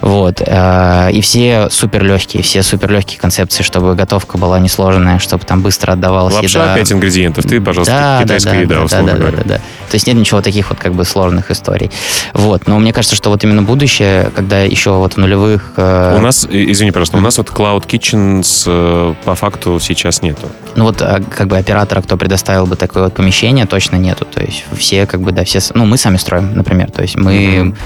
Вот, 0.00 0.42
э, 0.44 1.10
и 1.12 1.20
все 1.20 1.68
супер 1.70 2.04
легкие, 2.04 2.42
все 2.42 2.62
супер 2.62 2.90
легкие 2.90 3.20
концепции, 3.20 3.62
чтобы 3.62 3.94
готовка 3.94 4.38
была 4.38 4.58
несложная, 4.58 5.18
чтобы 5.18 5.44
там 5.44 5.62
быстро 5.62 5.92
отдавалась 5.92 6.34
Лапша, 6.34 6.62
еда. 6.62 6.74
5 6.76 6.92
ингредиентов, 6.92 7.44
ты, 7.44 7.60
пожалуйста, 7.60 7.92
да, 7.92 8.22
китайская 8.22 8.52
да, 8.52 8.60
еда, 8.60 8.74
да, 8.76 8.84
условно 8.84 9.12
да, 9.12 9.18
говоря. 9.18 9.36
Да, 9.38 9.44
да, 9.44 9.54
да. 9.56 9.60
То 9.92 9.96
есть 9.96 10.06
нет 10.06 10.16
ничего 10.16 10.40
таких 10.40 10.70
вот 10.70 10.78
как 10.78 10.94
бы 10.94 11.04
сложных 11.04 11.50
историй. 11.50 11.90
Вот. 12.32 12.66
Но 12.66 12.78
мне 12.78 12.94
кажется, 12.94 13.14
что 13.14 13.28
вот 13.28 13.44
именно 13.44 13.62
будущее, 13.62 14.30
когда 14.34 14.60
еще 14.60 14.92
вот 14.92 15.12
в 15.12 15.16
нулевых... 15.18 15.74
Э... 15.76 16.16
У 16.16 16.22
нас, 16.22 16.48
извини, 16.50 16.92
пожалуйста, 16.92 17.18
у 17.18 17.20
нас 17.20 17.36
вот 17.36 17.50
Cloud 17.50 17.86
Kitchens 17.86 18.64
э, 18.66 19.14
по 19.26 19.34
факту 19.34 19.78
сейчас 19.80 20.22
нету. 20.22 20.48
Ну 20.76 20.84
вот 20.84 21.02
а, 21.02 21.20
как 21.20 21.48
бы 21.48 21.58
оператора, 21.58 22.00
кто 22.00 22.16
предоставил 22.16 22.64
бы 22.64 22.76
такое 22.76 23.04
вот 23.04 23.12
помещение, 23.12 23.66
точно 23.66 23.96
нету. 23.96 24.24
То 24.24 24.40
есть 24.40 24.64
все 24.74 25.04
как 25.04 25.20
бы, 25.20 25.30
да, 25.30 25.44
все... 25.44 25.60
Ну, 25.74 25.84
мы 25.84 25.98
сами 25.98 26.16
строим, 26.16 26.54
например. 26.54 26.90
То 26.90 27.02
есть 27.02 27.16
мы... 27.16 27.34
Mm-hmm 27.34 27.76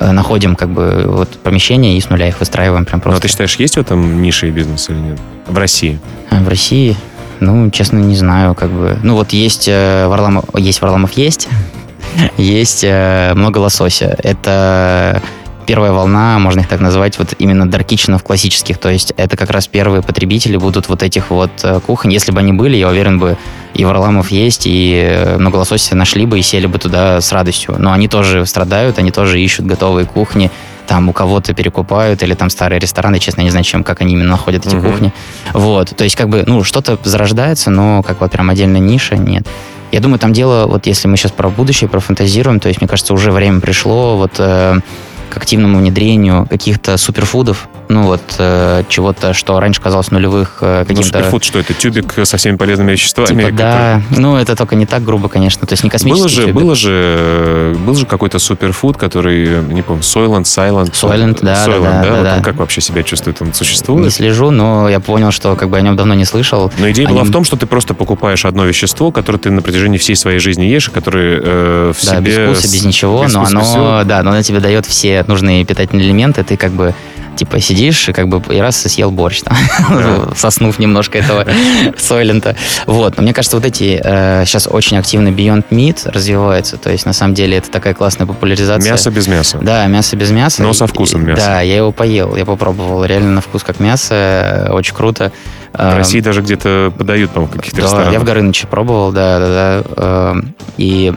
находим 0.00 0.54
как 0.54 0.70
бы 0.70 1.06
вот 1.08 1.28
помещения 1.42 1.98
и 1.98 2.00
с 2.00 2.08
нуля 2.08 2.28
их 2.28 2.38
выстраиваем 2.38 2.84
прям 2.84 3.00
просто. 3.00 3.16
Но 3.16 3.20
ты 3.20 3.26
считаешь, 3.26 3.56
есть 3.56 3.74
в 3.74 3.80
этом 3.80 4.22
нише 4.22 4.46
и 4.46 4.52
бизнес 4.52 4.88
или 4.90 4.96
нет? 4.96 5.18
В 5.48 5.58
России? 5.58 5.98
В 6.30 6.46
России? 6.46 6.96
Ну, 7.40 7.70
честно, 7.70 7.98
не 7.98 8.16
знаю, 8.16 8.54
как 8.54 8.70
бы. 8.70 8.98
Ну, 9.02 9.14
вот 9.14 9.32
есть 9.32 9.68
э, 9.68 10.06
Варламов, 10.08 10.44
есть 10.56 10.80
Варламов 10.80 11.12
есть, 11.12 11.48
есть 12.36 12.84
э, 12.84 13.32
много 13.34 13.58
лосося. 13.58 14.16
Это 14.22 15.22
первая 15.66 15.92
волна, 15.92 16.38
можно 16.38 16.60
их 16.60 16.68
так 16.68 16.80
назвать, 16.80 17.18
вот 17.18 17.34
именно 17.38 17.68
даркиченов 17.70 18.22
классических. 18.22 18.78
То 18.78 18.88
есть 18.88 19.12
это 19.16 19.36
как 19.36 19.50
раз 19.50 19.66
первые 19.66 20.02
потребители 20.02 20.56
будут 20.56 20.88
вот 20.88 21.02
этих 21.02 21.30
вот 21.30 21.50
э, 21.62 21.80
кухонь. 21.86 22.12
Если 22.12 22.32
бы 22.32 22.40
они 22.40 22.52
были, 22.52 22.76
я 22.76 22.88
уверен 22.88 23.18
бы, 23.18 23.36
и 23.74 23.84
Варламов 23.84 24.30
есть, 24.30 24.62
и 24.64 25.36
много 25.38 25.56
лосося 25.56 25.94
нашли 25.94 26.26
бы 26.26 26.38
и 26.38 26.42
сели 26.42 26.66
бы 26.66 26.78
туда 26.78 27.20
с 27.20 27.32
радостью. 27.32 27.76
Но 27.78 27.92
они 27.92 28.08
тоже 28.08 28.46
страдают, 28.46 28.98
они 28.98 29.10
тоже 29.10 29.40
ищут 29.40 29.66
готовые 29.66 30.06
кухни, 30.06 30.50
там 30.88 31.08
у 31.10 31.12
кого-то 31.12 31.54
перекупают, 31.54 32.22
или 32.22 32.34
там 32.34 32.50
старые 32.50 32.80
рестораны, 32.80 33.18
честно, 33.20 33.42
не 33.42 33.50
знаю, 33.50 33.64
чем, 33.64 33.84
как 33.84 34.00
они 34.00 34.14
именно 34.14 34.30
находят 34.30 34.66
эти 34.66 34.74
угу. 34.74 34.88
кухни. 34.88 35.12
Вот, 35.52 35.94
то 35.94 36.02
есть 36.02 36.16
как 36.16 36.28
бы, 36.28 36.44
ну, 36.46 36.64
что-то 36.64 36.98
зарождается, 37.04 37.70
но 37.70 38.02
как 38.02 38.20
вот 38.20 38.32
прям 38.32 38.50
отдельная 38.50 38.80
ниша 38.80 39.16
нет. 39.16 39.46
Я 39.92 40.00
думаю, 40.00 40.18
там 40.18 40.32
дело, 40.32 40.66
вот 40.66 40.86
если 40.86 41.06
мы 41.06 41.16
сейчас 41.16 41.32
про 41.32 41.50
будущее, 41.50 41.88
про 41.88 42.00
фантазируем, 42.00 42.58
то 42.58 42.68
есть, 42.68 42.80
мне 42.80 42.88
кажется, 42.88 43.14
уже 43.14 43.30
время 43.32 43.60
пришло 43.60 44.16
вот 44.16 44.32
э, 44.38 44.80
к 45.30 45.36
активному 45.36 45.78
внедрению 45.78 46.46
каких-то 46.46 46.96
суперфудов, 46.96 47.68
ну 47.88 48.04
вот 48.04 48.22
э, 48.38 48.84
чего-то, 48.88 49.32
что 49.32 49.58
раньше 49.60 49.80
казалось 49.80 50.10
нулевых 50.10 50.58
э, 50.60 50.84
каким-то... 50.86 51.02
Ну, 51.02 51.06
суперфуд, 51.06 51.44
что 51.44 51.58
это? 51.58 51.74
Тюбик 51.74 52.14
со 52.24 52.36
всеми 52.36 52.56
полезными 52.56 52.92
веществами? 52.92 53.44
Типа, 53.44 53.52
да, 53.56 54.02
ну 54.10 54.36
это 54.36 54.56
только 54.56 54.74
не 54.76 54.86
так 54.86 55.04
грубо, 55.04 55.28
конечно, 55.28 55.66
то 55.66 55.72
есть 55.72 55.84
не 55.84 55.90
космический 55.90 56.20
было 56.20 56.28
же, 56.28 56.42
тюбик. 56.42 56.54
Было 56.54 56.74
же, 56.74 57.76
был 57.86 57.94
же 57.94 58.06
какой-то 58.06 58.38
суперфуд, 58.38 58.96
который, 58.96 59.62
не 59.62 59.82
помню, 59.82 60.02
Soylent, 60.02 60.44
Silent. 60.44 60.92
Soylent, 60.92 61.38
да, 61.42 61.66
Soylent, 61.66 61.82
да, 61.82 62.02
да, 62.02 62.10
да, 62.10 62.22
да, 62.22 62.36
Он 62.36 62.42
как 62.42 62.56
вообще 62.56 62.80
себя 62.80 63.02
чувствует? 63.02 63.40
Он 63.40 63.54
существует? 63.54 64.04
Не 64.04 64.10
слежу, 64.10 64.50
но 64.50 64.88
я 64.88 65.00
понял, 65.00 65.30
что 65.30 65.56
как 65.56 65.70
бы 65.70 65.76
о 65.76 65.80
нем 65.80 65.96
давно 65.96 66.14
не 66.14 66.24
слышал. 66.24 66.72
Но 66.78 66.90
идея 66.90 67.06
Они... 67.06 67.14
была 67.14 67.24
в 67.24 67.30
том, 67.30 67.44
что 67.44 67.56
ты 67.56 67.66
просто 67.66 67.94
покупаешь 67.94 68.44
одно 68.44 68.64
вещество, 68.64 69.10
которое 69.10 69.38
ты 69.38 69.50
на 69.50 69.62
протяжении 69.62 69.98
всей 69.98 70.16
своей 70.16 70.38
жизни 70.38 70.64
ешь, 70.64 70.88
и 70.88 70.90
которое 70.90 71.40
э, 71.42 71.92
в 71.96 72.04
да, 72.04 72.16
себе... 72.16 72.20
без 72.20 72.56
вкуса, 72.56 72.72
без 72.72 72.84
ничего, 72.84 73.24
без 73.24 73.32
но 73.32 73.44
оно, 73.44 74.02
да, 74.04 74.22
но 74.22 74.30
оно 74.30 74.42
тебе 74.42 74.60
дает 74.60 74.86
все 74.86 75.24
нужные 75.26 75.64
питательные 75.64 76.06
элементы, 76.06 76.42
ты 76.44 76.56
как 76.56 76.72
бы 76.72 76.94
типа 77.38 77.60
сидишь 77.60 78.08
и 78.08 78.12
как 78.12 78.28
бы 78.28 78.42
и 78.52 78.58
раз 78.58 78.80
съел 78.80 79.10
борщ, 79.10 79.42
там, 79.42 79.56
соснув 80.34 80.78
немножко 80.78 81.18
этого 81.18 81.46
сойлента. 81.96 82.56
Вот. 82.86 83.16
Но 83.16 83.22
мне 83.22 83.32
кажется, 83.32 83.56
вот 83.56 83.64
эти 83.64 84.00
э, 84.02 84.44
сейчас 84.44 84.68
очень 84.70 84.98
активно 84.98 85.28
Beyond 85.28 85.66
Meat 85.70 86.10
развивается. 86.10 86.76
То 86.76 86.90
есть, 86.90 87.06
на 87.06 87.12
самом 87.12 87.34
деле, 87.34 87.58
это 87.58 87.70
такая 87.70 87.94
классная 87.94 88.26
популяризация. 88.26 88.90
Мясо 88.90 89.10
без 89.10 89.28
мяса. 89.28 89.58
Да, 89.62 89.86
мясо 89.86 90.16
без 90.16 90.30
мяса. 90.30 90.62
Но 90.62 90.72
со 90.72 90.86
вкусом 90.86 91.24
мяса. 91.24 91.46
Да, 91.46 91.60
я 91.60 91.76
его 91.76 91.92
поел, 91.92 92.34
я 92.36 92.44
попробовал. 92.44 93.04
Реально 93.04 93.32
на 93.32 93.40
вкус 93.40 93.62
как 93.62 93.80
мясо. 93.80 94.68
Очень 94.72 94.94
круто. 94.94 95.32
В 95.72 95.80
эм, 95.80 95.96
России 95.96 96.20
даже 96.20 96.40
где-то 96.40 96.92
подают, 96.96 97.30
по-моему, 97.30 97.52
каких-то 97.52 97.76
да, 97.76 97.82
ресторанах. 97.82 98.12
я 98.12 98.20
в 98.20 98.24
Горыныче 98.24 98.66
пробовал, 98.66 99.12
да, 99.12 99.38
да, 99.38 99.48
да. 99.48 100.32
Эм, 100.32 100.54
и 100.76 101.12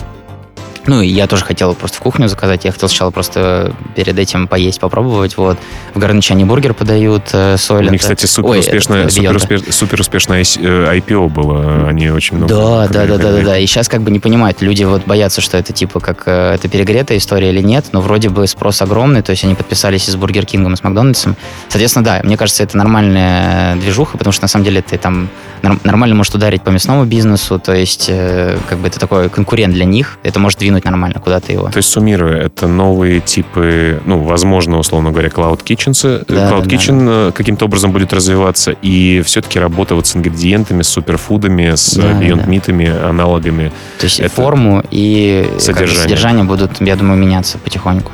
ну, 0.91 0.99
я 0.99 1.25
тоже 1.25 1.45
хотел 1.45 1.73
просто 1.73 1.97
в 1.97 2.01
кухню 2.01 2.27
заказать. 2.27 2.65
Я 2.65 2.73
хотел 2.73 2.89
сначала 2.89 3.11
просто 3.11 3.73
перед 3.95 4.19
этим 4.19 4.49
поесть, 4.49 4.81
попробовать. 4.81 5.37
Вот. 5.37 5.57
В 5.93 5.99
Горыныче 5.99 6.33
они 6.33 6.43
бургер 6.43 6.73
подают, 6.73 7.29
э, 7.31 7.55
соль. 7.57 7.87
У 7.87 7.91
них, 7.91 8.01
кстати, 8.01 8.25
супер 8.25 8.59
успешное, 8.59 9.07
супер, 9.07 9.35
успеш, 9.37 9.61
супер 9.69 10.01
успешное 10.01 10.41
IPO 10.41 11.29
было. 11.29 11.87
Они 11.87 12.09
очень 12.09 12.35
много... 12.35 12.53
Да, 12.53 12.87
да, 12.89 13.05
да, 13.05 13.17
да, 13.17 13.31
да, 13.31 13.41
да. 13.41 13.57
И 13.57 13.65
сейчас 13.67 13.87
как 13.87 14.01
бы 14.01 14.11
не 14.11 14.19
понимают. 14.19 14.61
Люди 14.61 14.83
вот 14.83 15.05
боятся, 15.05 15.39
что 15.39 15.57
это 15.57 15.71
типа 15.71 16.01
как 16.01 16.23
э, 16.25 16.55
это 16.55 16.67
перегретая 16.67 17.19
история 17.19 17.51
или 17.51 17.61
нет. 17.61 17.85
Но 17.93 18.01
вроде 18.01 18.27
бы 18.27 18.45
спрос 18.45 18.81
огромный. 18.81 19.21
То 19.21 19.29
есть 19.29 19.45
они 19.45 19.55
подписались 19.55 20.09
и 20.09 20.11
с 20.11 20.17
Бургер 20.17 20.45
Кингом, 20.45 20.73
и 20.73 20.75
с 20.75 20.83
Макдональдсом. 20.83 21.37
Соответственно, 21.69 22.03
да, 22.03 22.21
мне 22.25 22.35
кажется, 22.35 22.63
это 22.63 22.75
нормальная 22.75 23.77
движуха, 23.77 24.17
потому 24.17 24.33
что 24.33 24.43
на 24.43 24.49
самом 24.49 24.65
деле 24.65 24.81
ты 24.81 24.97
там 24.97 25.29
нормально 25.61 26.15
может 26.15 26.33
ударить 26.35 26.63
по 26.63 26.69
мясному 26.69 27.05
бизнесу. 27.05 27.59
То 27.59 27.73
есть 27.73 28.07
э, 28.09 28.57
как 28.67 28.79
бы 28.79 28.87
это 28.89 28.99
такой 28.99 29.29
конкурент 29.29 29.73
для 29.73 29.85
них. 29.85 30.17
Это 30.23 30.39
может 30.39 30.59
двинуть 30.59 30.80
двинуть 30.81 30.85
нормально 30.85 31.19
куда-то 31.19 31.51
его. 31.51 31.69
То 31.69 31.77
есть, 31.77 31.89
суммируя, 31.89 32.37
это 32.37 32.67
новые 32.67 33.19
типы, 33.19 34.01
ну, 34.05 34.19
возможно, 34.19 34.79
условно 34.79 35.11
говоря, 35.11 35.29
Cloud 35.29 35.63
Kitchen. 35.63 36.25
Да, 36.27 36.49
Cloud 36.49 36.65
да, 36.65 36.75
Kitchen 36.75 37.05
да. 37.05 37.29
Э, 37.29 37.31
каким-то 37.31 37.65
образом 37.65 37.91
будет 37.91 38.13
развиваться, 38.13 38.71
и 38.71 39.21
все-таки 39.25 39.59
работа 39.59 39.95
вот 39.95 40.07
с 40.07 40.15
ингредиентами, 40.15 40.81
с 40.81 40.89
суперфудами, 40.89 41.75
с 41.75 41.95
да, 41.95 42.11
Beyond 42.11 42.45
да. 42.45 42.51
Meat, 42.51 43.09
аналогами. 43.09 43.71
То 43.99 44.05
есть 44.05 44.19
это 44.19 44.29
форму 44.29 44.83
и 44.91 45.47
содержание. 45.59 46.03
содержание 46.03 46.43
будут, 46.43 46.81
я 46.81 46.95
думаю, 46.95 47.19
меняться 47.19 47.57
потихоньку. 47.57 48.11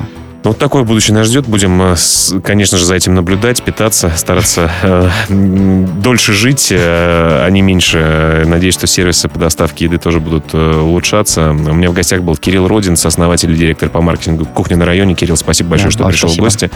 Вот 0.48 0.56
такое 0.56 0.82
будущее 0.82 1.14
нас 1.14 1.26
ждет. 1.26 1.46
Будем, 1.46 1.80
э, 1.82 1.94
конечно 2.42 2.78
же, 2.78 2.86
за 2.86 2.94
этим 2.94 3.14
наблюдать, 3.14 3.62
питаться, 3.62 4.10
стараться 4.16 4.70
э, 4.82 5.10
дольше 5.28 6.32
жить, 6.32 6.68
э, 6.70 7.44
а 7.44 7.50
не 7.50 7.60
меньше. 7.60 8.44
Надеюсь, 8.46 8.72
что 8.72 8.86
сервисы 8.86 9.28
по 9.28 9.38
доставке 9.38 9.84
еды 9.84 9.98
тоже 9.98 10.20
будут 10.20 10.54
э, 10.54 10.80
улучшаться. 10.80 11.50
У 11.50 11.74
меня 11.74 11.90
в 11.90 11.92
гостях 11.92 12.22
был 12.22 12.34
Кирилл 12.34 12.66
Родин, 12.66 12.94
основатель 12.94 13.52
и 13.52 13.56
директор 13.56 13.90
по 13.90 14.00
маркетингу 14.00 14.46
«Кухня 14.46 14.78
на 14.78 14.86
районе». 14.86 15.14
Кирилл, 15.14 15.36
спасибо 15.36 15.68
большое, 15.68 15.90
да, 15.90 15.92
что 15.92 16.08
пришел 16.08 16.28
спасибо. 16.30 16.44
в 16.44 16.46
гости. 16.46 16.70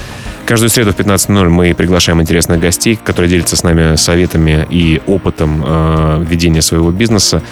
Каждую 0.44 0.68
среду 0.68 0.92
в 0.92 0.96
15.00 0.98 1.48
мы 1.48 1.72
приглашаем 1.72 2.20
интересных 2.20 2.60
гостей, 2.60 2.98
которые 3.02 3.30
делятся 3.30 3.56
с 3.56 3.62
нами 3.62 3.96
советами 3.96 4.66
и 4.68 5.00
опытом 5.06 5.64
э, 5.66 6.24
ведения 6.28 6.60
своего 6.60 6.90
бизнеса. 6.90 7.42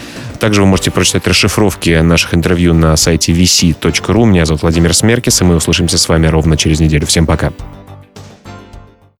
Также 0.40 0.62
вы 0.62 0.66
можете 0.66 0.90
прочитать 0.90 1.26
расшифровки 1.28 2.00
наших 2.00 2.34
интервью 2.34 2.72
на 2.72 2.96
сайте 2.96 3.32
vc.ru. 3.32 4.24
Меня 4.24 4.46
зовут 4.46 4.62
Владимир 4.62 4.94
Смеркис, 4.94 5.42
и 5.42 5.44
мы 5.44 5.56
услышимся 5.56 5.98
с 5.98 6.08
вами 6.08 6.26
ровно 6.28 6.56
через 6.56 6.80
неделю. 6.80 7.06
Всем 7.06 7.26
пока. 7.26 7.52